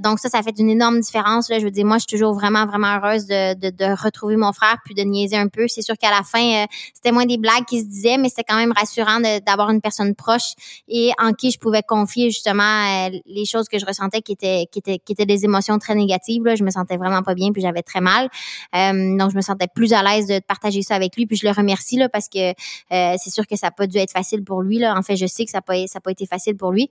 donc 0.00 0.20
ça, 0.20 0.28
ça 0.28 0.40
fait 0.44 0.56
une 0.56 0.70
énorme 0.70 1.00
différence. 1.00 1.50
Là. 1.50 1.58
Je 1.58 1.64
veux 1.64 1.72
dire, 1.72 1.84
moi, 1.84 1.96
je 1.96 2.04
suis 2.06 2.16
toujours 2.16 2.32
vraiment 2.32 2.59
vraiment, 2.66 2.96
heureuse 2.96 3.26
de, 3.26 3.54
de, 3.54 3.70
de, 3.70 4.02
retrouver 4.02 4.36
mon 4.36 4.52
frère 4.52 4.76
puis 4.84 4.94
de 4.94 5.02
niaiser 5.02 5.36
un 5.36 5.48
peu. 5.48 5.68
C'est 5.68 5.82
sûr 5.82 5.96
qu'à 5.96 6.10
la 6.10 6.22
fin, 6.22 6.62
euh, 6.62 6.66
c'était 6.94 7.12
moins 7.12 7.26
des 7.26 7.38
blagues 7.38 7.64
qui 7.68 7.80
se 7.80 7.86
disaient, 7.86 8.18
mais 8.18 8.28
c'était 8.28 8.44
quand 8.44 8.56
même 8.56 8.72
rassurant 8.72 9.20
d'avoir 9.20 9.70
une 9.70 9.80
personne 9.80 10.14
proche 10.14 10.52
et 10.88 11.12
en 11.18 11.32
qui 11.32 11.50
je 11.50 11.58
pouvais 11.58 11.82
confier 11.82 12.30
justement 12.30 12.62
euh, 12.62 13.10
les 13.26 13.44
choses 13.44 13.68
que 13.68 13.78
je 13.78 13.86
ressentais 13.86 14.20
qui 14.20 14.32
étaient, 14.32 14.66
qui 14.70 14.80
étaient, 14.80 14.98
qui 14.98 15.12
étaient 15.12 15.26
des 15.26 15.44
émotions 15.44 15.78
très 15.78 15.94
négatives. 15.94 16.44
Là. 16.44 16.54
Je 16.54 16.64
me 16.64 16.70
sentais 16.70 16.96
vraiment 16.96 17.22
pas 17.22 17.34
bien 17.34 17.52
puis 17.52 17.62
j'avais 17.62 17.82
très 17.82 18.00
mal. 18.00 18.28
Euh, 18.74 19.16
donc, 19.16 19.30
je 19.30 19.36
me 19.36 19.42
sentais 19.42 19.68
plus 19.72 19.92
à 19.92 20.02
l'aise 20.02 20.26
de 20.26 20.40
partager 20.40 20.82
ça 20.82 20.94
avec 20.94 21.16
lui. 21.16 21.26
Puis 21.26 21.36
je 21.36 21.46
le 21.46 21.52
remercie 21.52 21.96
là, 21.96 22.08
parce 22.08 22.28
que 22.28 22.52
c'est 22.90 23.30
sûr 23.30 23.46
que 23.46 23.56
ça 23.56 23.68
n'a 23.68 23.70
pas 23.70 23.86
dû 23.86 23.98
être 23.98 24.12
facile 24.12 24.44
pour 24.44 24.62
lui. 24.62 24.78
Là. 24.78 24.94
En 24.96 25.02
fait, 25.02 25.16
je 25.16 25.26
sais 25.26 25.44
que 25.44 25.50
ça 25.50 25.58
n'a 25.58 25.62
pas, 25.62 25.86
ça 25.86 26.00
pas 26.00 26.10
été 26.10 26.26
facile 26.26 26.56
pour 26.56 26.72
lui. 26.72 26.88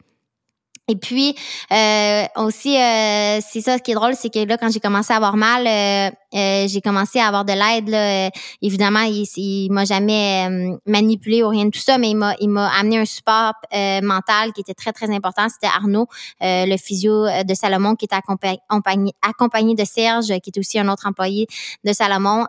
Et 0.90 0.96
puis 0.96 1.36
euh, 1.72 2.24
aussi, 2.38 2.76
euh, 2.76 3.40
c'est 3.48 3.62
ça 3.62 3.78
ce 3.78 3.84
qui 3.84 3.92
est 3.92 3.96
drôle, 3.96 4.16
c'est 4.16 4.34
que 4.34 4.44
là, 4.44 4.58
quand 4.58 4.72
j'ai 4.72 4.80
commencé 4.80 5.14
à 5.14 5.18
avoir 5.18 5.38
mal, 5.38 5.68
euh, 5.68 6.10
euh, 6.36 6.68
j'ai 6.68 6.82
commencé 6.82 7.20
à 7.20 7.28
avoir 7.28 7.46
de 7.46 7.54
l'aide. 7.54 7.90
Là. 7.90 8.32
évidemment, 8.64 9.02
il, 9.02 9.26
il 9.38 9.72
m'a 9.72 9.86
jamais 9.86 10.50
manipulé 10.88 11.44
ou 11.44 11.50
rien 11.50 11.66
de 11.66 11.70
tout 11.70 11.80
ça, 11.80 12.00
mais 12.00 12.10
il 12.10 12.16
m'a 12.16 12.36
il 12.40 12.50
m'a 12.50 12.70
amené 12.70 12.98
un 12.98 13.06
support 13.06 13.54
mental 14.02 14.52
qui 14.54 14.62
était 14.62 14.74
très 14.74 14.92
très 14.92 15.14
important. 15.14 15.48
C'était 15.50 15.68
Arnaud, 15.68 16.08
le 16.42 16.78
physio 16.78 17.26
de 17.44 17.54
Salomon, 17.54 17.96
qui 17.96 18.06
était 18.06 18.16
accompagné, 18.16 19.14
accompagné 19.22 19.76
de 19.76 19.86
Serge, 19.86 20.28
qui 20.28 20.50
était 20.50 20.60
aussi 20.60 20.80
un 20.80 20.90
autre 20.90 21.06
employé 21.08 21.48
de 21.84 21.94
Salomon, 21.94 22.46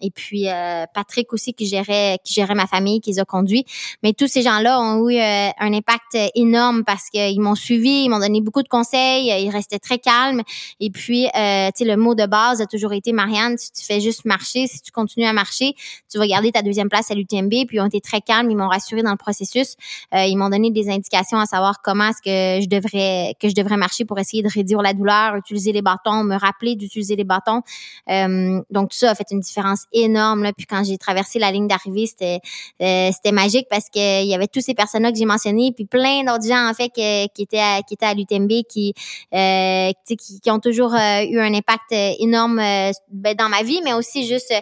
et 0.00 0.10
puis 0.10 0.46
Patrick 0.94 1.32
aussi 1.32 1.52
qui 1.52 1.66
gérait 1.66 2.18
qui 2.24 2.32
gérait 2.32 2.54
ma 2.54 2.66
famille, 2.66 3.00
qui 3.00 3.10
les 3.10 3.18
a 3.18 3.24
conduits. 3.24 3.64
Mais 4.04 4.12
tous 4.12 4.28
ces 4.28 4.42
gens-là 4.42 4.80
ont 4.80 5.08
eu 5.08 5.18
un 5.18 5.72
impact 5.72 6.16
énorme 6.34 6.84
parce 6.84 7.10
qu'ils 7.10 7.40
m'ont 7.40 7.55
suivi, 7.56 8.04
ils 8.04 8.08
m'ont 8.08 8.18
donné 8.18 8.40
beaucoup 8.40 8.62
de 8.62 8.68
conseils, 8.68 9.32
ils 9.42 9.50
restaient 9.50 9.78
très 9.78 9.98
calmes. 9.98 10.42
Et 10.80 10.90
puis, 10.90 11.26
euh, 11.26 11.68
tu 11.68 11.72
sais, 11.78 11.84
le 11.84 11.96
mot 11.96 12.14
de 12.14 12.26
base 12.26 12.60
a 12.60 12.66
toujours 12.66 12.92
été, 12.92 13.12
Marianne, 13.12 13.58
si 13.58 13.72
tu 13.72 13.84
fais 13.84 14.00
juste 14.00 14.24
marcher, 14.24 14.66
si 14.66 14.80
tu 14.80 14.92
continues 14.92 15.26
à 15.26 15.32
marcher, 15.32 15.74
tu 16.10 16.18
vas 16.18 16.26
garder 16.26 16.52
ta 16.52 16.62
deuxième 16.62 16.88
place 16.88 17.10
à 17.10 17.14
l'UTMB. 17.14 17.50
Puis, 17.66 17.76
ils 17.76 17.80
ont 17.80 17.86
été 17.86 18.00
très 18.00 18.20
calmes, 18.20 18.50
ils 18.50 18.56
m'ont 18.56 18.68
rassuré 18.68 19.02
dans 19.02 19.10
le 19.10 19.16
processus. 19.16 19.76
Euh, 20.14 20.24
ils 20.24 20.36
m'ont 20.36 20.50
donné 20.50 20.70
des 20.70 20.88
indications 20.88 21.38
à 21.38 21.46
savoir 21.46 21.82
comment 21.82 22.08
est-ce 22.08 22.22
que 22.22 22.62
je 22.62 22.68
devrais 22.68 23.34
que 23.40 23.48
je 23.48 23.54
devrais 23.54 23.76
marcher 23.76 24.04
pour 24.04 24.18
essayer 24.18 24.42
de 24.42 24.48
réduire 24.48 24.82
la 24.82 24.92
douleur, 24.92 25.36
utiliser 25.36 25.72
les 25.72 25.82
bâtons, 25.82 26.24
me 26.24 26.36
rappeler 26.36 26.76
d'utiliser 26.76 27.16
les 27.16 27.24
bâtons. 27.24 27.62
Euh, 28.10 28.60
donc, 28.70 28.90
tout 28.90 28.98
ça 28.98 29.10
a 29.10 29.14
fait 29.14 29.26
une 29.30 29.40
différence 29.40 29.84
énorme. 29.92 30.42
Là. 30.42 30.52
Puis, 30.52 30.66
quand 30.66 30.84
j'ai 30.84 30.98
traversé 30.98 31.38
la 31.38 31.50
ligne 31.50 31.68
d'arrivée, 31.68 32.06
c'était 32.06 32.40
euh, 32.82 33.10
c'était 33.12 33.32
magique 33.32 33.66
parce 33.70 33.88
qu'il 33.88 34.26
y 34.26 34.34
avait 34.34 34.48
tous 34.48 34.60
ces 34.60 34.74
personnes-là 34.74 35.12
que 35.12 35.18
j'ai 35.18 35.24
mentionnées, 35.24 35.72
puis 35.72 35.86
plein 35.86 36.24
d'autres 36.24 36.46
gens, 36.46 36.68
en 36.68 36.74
fait, 36.74 36.90
qui, 36.90 37.28
qui 37.34 37.45
qui 37.46 37.94
étaient 37.94 38.06
à 38.06 38.14
l'UTMB 38.14 38.50
qui, 38.68 38.94
euh, 39.34 39.90
qui, 40.06 40.16
qui 40.40 40.50
ont 40.50 40.60
toujours 40.60 40.94
euh, 40.94 41.24
eu 41.28 41.38
un 41.38 41.54
impact 41.54 41.92
euh, 41.92 42.12
énorme 42.18 42.60
ben, 43.10 43.34
dans 43.36 43.48
ma 43.48 43.62
vie, 43.62 43.80
mais 43.84 43.92
aussi 43.92 44.26
juste 44.26 44.52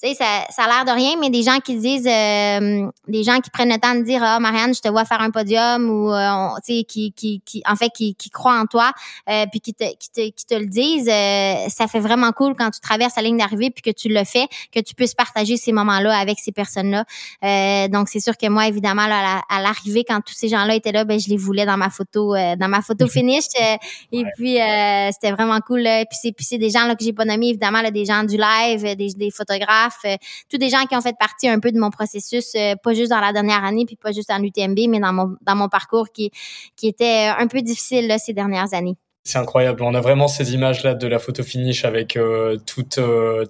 tu 0.00 0.08
sais, 0.08 0.14
ça, 0.14 0.44
ça 0.50 0.62
a 0.62 0.66
l'air 0.68 0.84
de 0.84 0.96
rien, 0.96 1.16
mais 1.20 1.28
des 1.28 1.42
gens 1.42 1.58
qui 1.58 1.74
disent, 1.74 2.06
euh, 2.06 2.88
des 3.08 3.24
gens 3.24 3.40
qui 3.40 3.50
prennent 3.50 3.72
le 3.72 3.80
temps 3.80 3.96
de 3.96 4.02
dire, 4.02 4.22
ah, 4.22 4.38
Marianne, 4.38 4.72
je 4.72 4.80
te 4.80 4.88
vois 4.88 5.04
faire 5.04 5.20
un 5.20 5.30
podium 5.30 5.90
ou, 5.90 6.12
euh, 6.12 6.48
tu 6.64 6.78
sais, 6.78 6.84
qui, 6.84 7.12
qui, 7.12 7.42
qui, 7.44 7.62
en 7.66 7.74
fait, 7.74 7.90
qui, 7.90 8.14
qui 8.14 8.30
croient 8.30 8.60
en 8.60 8.66
toi, 8.66 8.92
euh, 9.28 9.46
puis 9.50 9.60
qui 9.60 9.74
te, 9.74 9.82
qui 9.96 10.10
te, 10.10 10.20
qui 10.30 10.46
te 10.46 10.54
le 10.54 10.66
disent, 10.66 11.08
euh, 11.08 11.68
ça 11.68 11.88
fait 11.88 11.98
vraiment 11.98 12.30
cool 12.30 12.54
quand 12.56 12.70
tu 12.70 12.78
traverses 12.78 13.16
la 13.16 13.22
ligne 13.22 13.38
d'arrivée 13.38 13.70
puis 13.70 13.82
que 13.82 13.90
tu 13.90 14.08
le 14.08 14.22
fais, 14.22 14.46
que 14.72 14.78
tu 14.78 14.94
puisses 14.94 15.14
partager 15.14 15.56
ces 15.56 15.72
moments-là 15.72 16.16
avec 16.16 16.38
ces 16.38 16.52
personnes-là. 16.52 17.04
Euh, 17.42 17.88
donc, 17.88 18.08
c'est 18.08 18.20
sûr 18.20 18.36
que 18.36 18.48
moi, 18.48 18.68
évidemment, 18.68 19.08
là, 19.08 19.42
à 19.48 19.60
l'arrivée, 19.60 20.04
quand 20.06 20.20
tous 20.20 20.34
ces 20.34 20.48
gens-là 20.48 20.76
étaient 20.76 20.92
là, 20.92 21.02
ben, 21.02 21.18
je 21.18 21.28
les 21.28 21.36
voulais 21.36 21.66
dans 21.66 21.76
ma 21.76 21.90
photo, 21.90 22.36
dans 22.36 22.68
ma 22.68 22.82
photo 22.82 23.06
finish. 23.08 23.46
et 24.12 24.24
puis, 24.36 24.58
c'était 25.12 25.32
vraiment 25.32 25.58
cool. 25.58 25.80
Là. 25.80 26.04
Puis 26.04 26.18
c'est, 26.22 26.30
puis 26.30 26.44
c'est 26.44 26.58
des 26.58 26.70
gens 26.70 26.86
là 26.86 26.94
que 26.94 27.02
j'ai 27.02 27.12
pas 27.12 27.24
nommés, 27.24 27.48
évidemment, 27.48 27.82
là, 27.82 27.90
des 27.90 28.04
gens 28.04 28.22
du 28.22 28.36
live, 28.36 28.94
des, 28.94 29.12
des 29.14 29.30
photographes 29.32 29.87
euh, 30.04 30.16
tous 30.50 30.58
des 30.58 30.68
gens 30.68 30.84
qui 30.86 30.96
ont 30.96 31.00
fait 31.00 31.16
partie 31.18 31.48
un 31.48 31.60
peu 31.60 31.70
de 31.72 31.78
mon 31.78 31.90
processus, 31.90 32.54
euh, 32.54 32.74
pas 32.82 32.94
juste 32.94 33.10
dans 33.10 33.20
la 33.20 33.32
dernière 33.32 33.64
année, 33.64 33.84
puis 33.86 33.96
pas 33.96 34.12
juste 34.12 34.30
en 34.30 34.42
UTMB, 34.42 34.78
mais 34.88 35.00
dans 35.00 35.12
mon, 35.12 35.36
dans 35.42 35.56
mon 35.56 35.68
parcours 35.68 36.10
qui, 36.12 36.30
qui 36.76 36.88
était 36.88 37.30
un 37.36 37.46
peu 37.46 37.60
difficile 37.62 38.06
là, 38.06 38.18
ces 38.18 38.32
dernières 38.32 38.74
années. 38.74 38.96
C'est 39.24 39.38
incroyable. 39.38 39.82
On 39.82 39.94
a 39.94 40.00
vraiment 40.00 40.26
ces 40.26 40.54
images-là 40.54 40.94
de 40.94 41.06
la 41.06 41.18
photo 41.18 41.42
finish 41.42 41.84
avec 41.84 42.16
euh, 42.16 42.56
toute, 42.66 42.98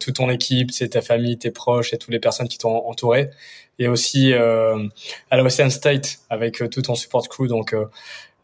toute 0.01 0.15
ton 0.15 0.29
équipe, 0.29 0.73
c'est 0.73 0.89
ta 0.89 1.03
famille, 1.03 1.39
tes 1.39 1.53
proches 1.53 1.93
et 1.93 1.99
toutes 1.99 2.11
les 2.11 2.19
personnes 2.19 2.49
qui 2.49 2.59
t'ont 2.59 2.89
entouré. 2.89 3.31
Et 3.79 3.87
aussi 3.87 4.33
à 4.33 5.37
la 5.37 5.43
Western 5.45 5.71
State 5.71 6.19
avec 6.31 6.69
tout 6.69 6.83
ton 6.83 6.97
support 6.97 7.29
crew. 7.29 7.47
Donc, 7.47 7.77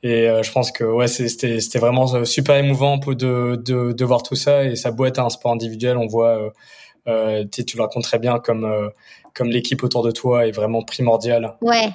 et 0.04 0.28
je 0.42 0.52
pense 0.52 0.70
que 0.70 0.85
ouais, 0.85 1.09
c'était, 1.09 1.59
vraiment 1.80 2.24
super 2.24 2.54
émouvant 2.54 2.98
de, 2.98 3.57
de, 3.57 3.90
de 3.90 4.04
voir 4.04 4.22
tout 4.22 4.37
ça. 4.37 4.62
Et 4.62 4.76
ça 4.76 4.92
peut 4.92 5.07
être 5.07 5.18
un 5.18 5.28
sport 5.28 5.50
individuel, 5.50 5.96
on 5.96 6.07
voit 6.07 6.52
euh, 7.09 7.45
tu 7.51 7.77
le 7.77 7.83
racontes 7.83 8.05
très 8.05 8.19
bien 8.19 8.38
comme 8.38 8.64
euh, 8.64 8.88
comme 9.35 9.49
l'équipe 9.49 9.83
autour 9.83 10.05
de 10.05 10.11
toi 10.11 10.47
est 10.47 10.53
vraiment 10.53 10.83
primordiale 10.83 11.57
ouais. 11.61 11.90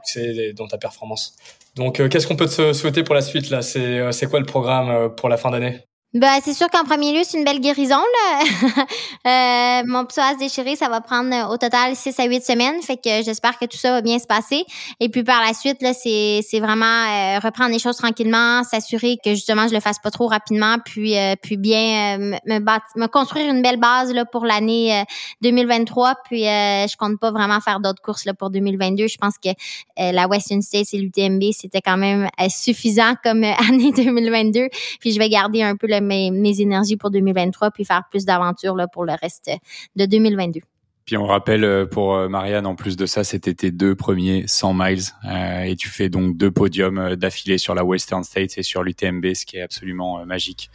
dans 0.56 0.67
ta 0.67 0.78
performance. 0.78 1.36
Donc, 1.76 2.00
euh, 2.00 2.10
qu'est-ce 2.10 2.28
qu'on 2.28 2.36
peut 2.36 2.48
te 2.50 2.74
souhaiter 2.74 3.04
pour 3.04 3.15
la 3.15 3.22
suite 3.22 3.50
là? 3.50 3.62
C'est 3.62 4.12
c'est 4.12 4.30
quoi 4.30 4.39
le 4.39 4.45
programme 4.45 5.13
pour 5.15 5.30
la 5.30 5.38
fin 5.38 5.50
d'année? 5.50 5.80
Ben, 6.15 6.39
c'est 6.43 6.56
sûr 6.56 6.67
qu'en 6.69 6.84
premier 6.86 7.13
lieu, 7.13 7.22
c'est 7.24 7.38
une 7.38 7.43
belle 7.43 7.60
guérison. 7.60 8.00
Là. 8.00 8.41
euh, 9.84 9.84
mon 9.86 10.06
psoas 10.06 10.34
déchiré, 10.39 10.76
ça 10.76 10.89
va 10.89 11.02
prendre 11.02 11.32
euh, 11.32 11.54
au 11.54 11.58
total 11.58 11.95
6 11.95 12.19
à 12.19 12.26
8 12.26 12.43
semaines. 12.43 12.82
Fait 12.82 12.98
que 12.98 13.22
j'espère 13.24 13.60
que 13.60 13.65
tout 13.65 13.78
ça 13.78 13.91
va 13.91 14.02
bien 14.02 14.17
se 14.17 14.26
passer. 14.26 14.65
Et 15.00 15.10
puis 15.10 15.24
par 15.24 15.45
la 15.45 15.54
suite, 15.54 15.84
là, 15.84 15.93
c'est, 15.93 16.39
c'est 16.41 16.60
vraiment 16.60 16.86
euh, 16.86 17.38
reprendre 17.38 17.72
les 17.72 17.78
choses 17.78 17.95
tranquillement, 17.95 18.63
s'assurer 18.63 19.17
que 19.24 19.36
justement 19.36 19.67
je 19.67 19.74
le 19.76 19.80
fasse 19.82 20.00
pas 20.00 20.10
trop 20.10 20.26
rapidement, 20.26 20.78
puis 20.84 21.15
euh, 21.15 21.36
puis 21.39 21.58
bien 21.58 22.17
me, 22.17 22.60
me 22.60 23.06
construire 23.06 23.54
une 23.54 23.62
belle 23.62 23.80
base 23.80 24.12
là, 24.12 24.26
pour 24.26 24.45
l'année 24.45 25.04
2023. 25.41 26.15
Puis 26.26 26.41
je 26.41 26.98
compte 26.98 27.19
pas 27.19 27.30
vraiment 27.30 27.60
faire 27.62 27.82
d'autres 27.82 28.02
courses 28.02 28.26
là, 28.26 28.34
pour 28.34 28.50
2022. 28.50 29.08
Je 29.08 29.17
pense 29.17 29.36
que 29.38 29.50
la 29.95 30.28
Western 30.28 30.63
States 30.63 30.88
et 30.93 30.98
l'UTMB, 30.98 31.52
c'était 31.52 31.82
quand 31.82 31.98
même 31.98 32.28
suffisant 32.50 33.13
comme 33.24 33.43
année 33.69 33.91
2022. 33.91 34.69
Puis 35.00 35.12
je 35.12 35.19
vais 35.19 35.30
garder 35.30 35.62
un 35.62 35.76
peu 35.76 35.86
le 35.86 35.98
mes, 36.01 36.62
énergies 36.62 36.97
pour 36.97 37.12
2023 37.12 37.71
puis 37.71 37.85
faire 37.85 38.03
plus 38.09 38.25
d'aventures 38.25 38.75
pour 38.91 39.05
le 39.05 39.13
reste 39.19 39.51
de 39.95 40.05
2022. 40.05 40.62
Puis 41.09 41.17
on 41.17 41.25
rappelle 41.25 41.63
euh, 41.63 41.88
pour 41.88 42.13
euh, 42.13 42.29
Marianne, 42.29 42.67
en 42.67 42.75
plus 42.75 42.95
de 42.95 43.07
ça, 43.07 43.23
c'était 43.23 43.55
tes 43.55 43.71
deux 43.71 43.95
premiers 43.95 44.43
100 44.45 44.75
miles 44.75 45.01
euh, 45.25 45.63
et 45.63 45.75
tu 45.75 45.89
fais 45.89 46.07
donc 46.07 46.38
deux 46.38 46.51
podiums 46.51 47.15
d'affilée 47.15 47.57
sur 47.57 47.73
la 47.73 47.83
Western 47.83 48.23
States 48.23 48.59
et 48.59 48.62
sur 48.62 48.83
l'UTMB, 48.83 49.33
ce 49.33 49.47
qui 49.47 49.57
est 49.57 49.63
absolument 49.63 50.23
magique. 50.27 50.69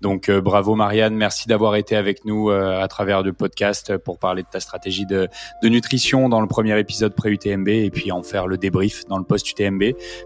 Donc 0.00 0.28
bravo 0.28 0.74
Marianne, 0.74 1.14
merci 1.14 1.46
d'avoir 1.46 1.76
été 1.76 1.94
avec 1.94 2.24
nous 2.24 2.50
à 2.50 2.88
travers 2.88 3.22
le 3.22 3.32
podcast 3.32 3.96
pour 3.98 4.18
parler 4.18 4.42
de 4.42 4.48
ta 4.48 4.58
stratégie 4.58 5.06
de, 5.06 5.28
de 5.62 5.68
nutrition 5.68 6.28
dans 6.28 6.40
le 6.40 6.48
premier 6.48 6.76
épisode 6.80 7.14
pré-UTMB 7.14 7.68
et 7.68 7.90
puis 7.90 8.10
en 8.10 8.24
faire 8.24 8.48
le 8.48 8.58
débrief 8.58 9.04
dans 9.06 9.18
le 9.18 9.24
post-UTMB. 9.24 9.84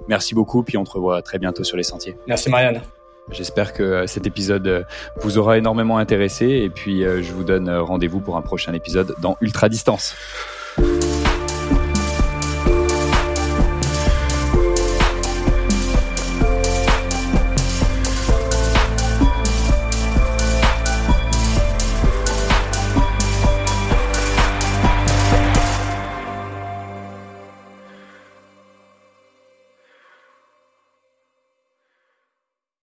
Merci 0.08 0.34
beaucoup, 0.34 0.62
puis 0.62 0.78
on 0.78 0.84
te 0.84 0.92
revoit 0.92 1.20
très 1.20 1.38
bientôt 1.38 1.64
sur 1.64 1.76
les 1.76 1.82
sentiers. 1.82 2.16
Merci 2.26 2.48
Marianne. 2.48 2.80
J'espère 3.32 3.72
que 3.72 3.82
euh, 3.82 4.06
cet 4.06 4.26
épisode 4.26 4.66
euh, 4.66 4.82
vous 5.22 5.38
aura 5.38 5.58
énormément 5.58 5.98
intéressé 5.98 6.46
et 6.46 6.70
puis 6.70 7.04
euh, 7.04 7.22
je 7.22 7.32
vous 7.32 7.44
donne 7.44 7.70
rendez-vous 7.70 8.20
pour 8.20 8.36
un 8.36 8.42
prochain 8.42 8.72
épisode 8.72 9.14
dans 9.20 9.36
Ultra 9.40 9.68
Distance. 9.68 10.14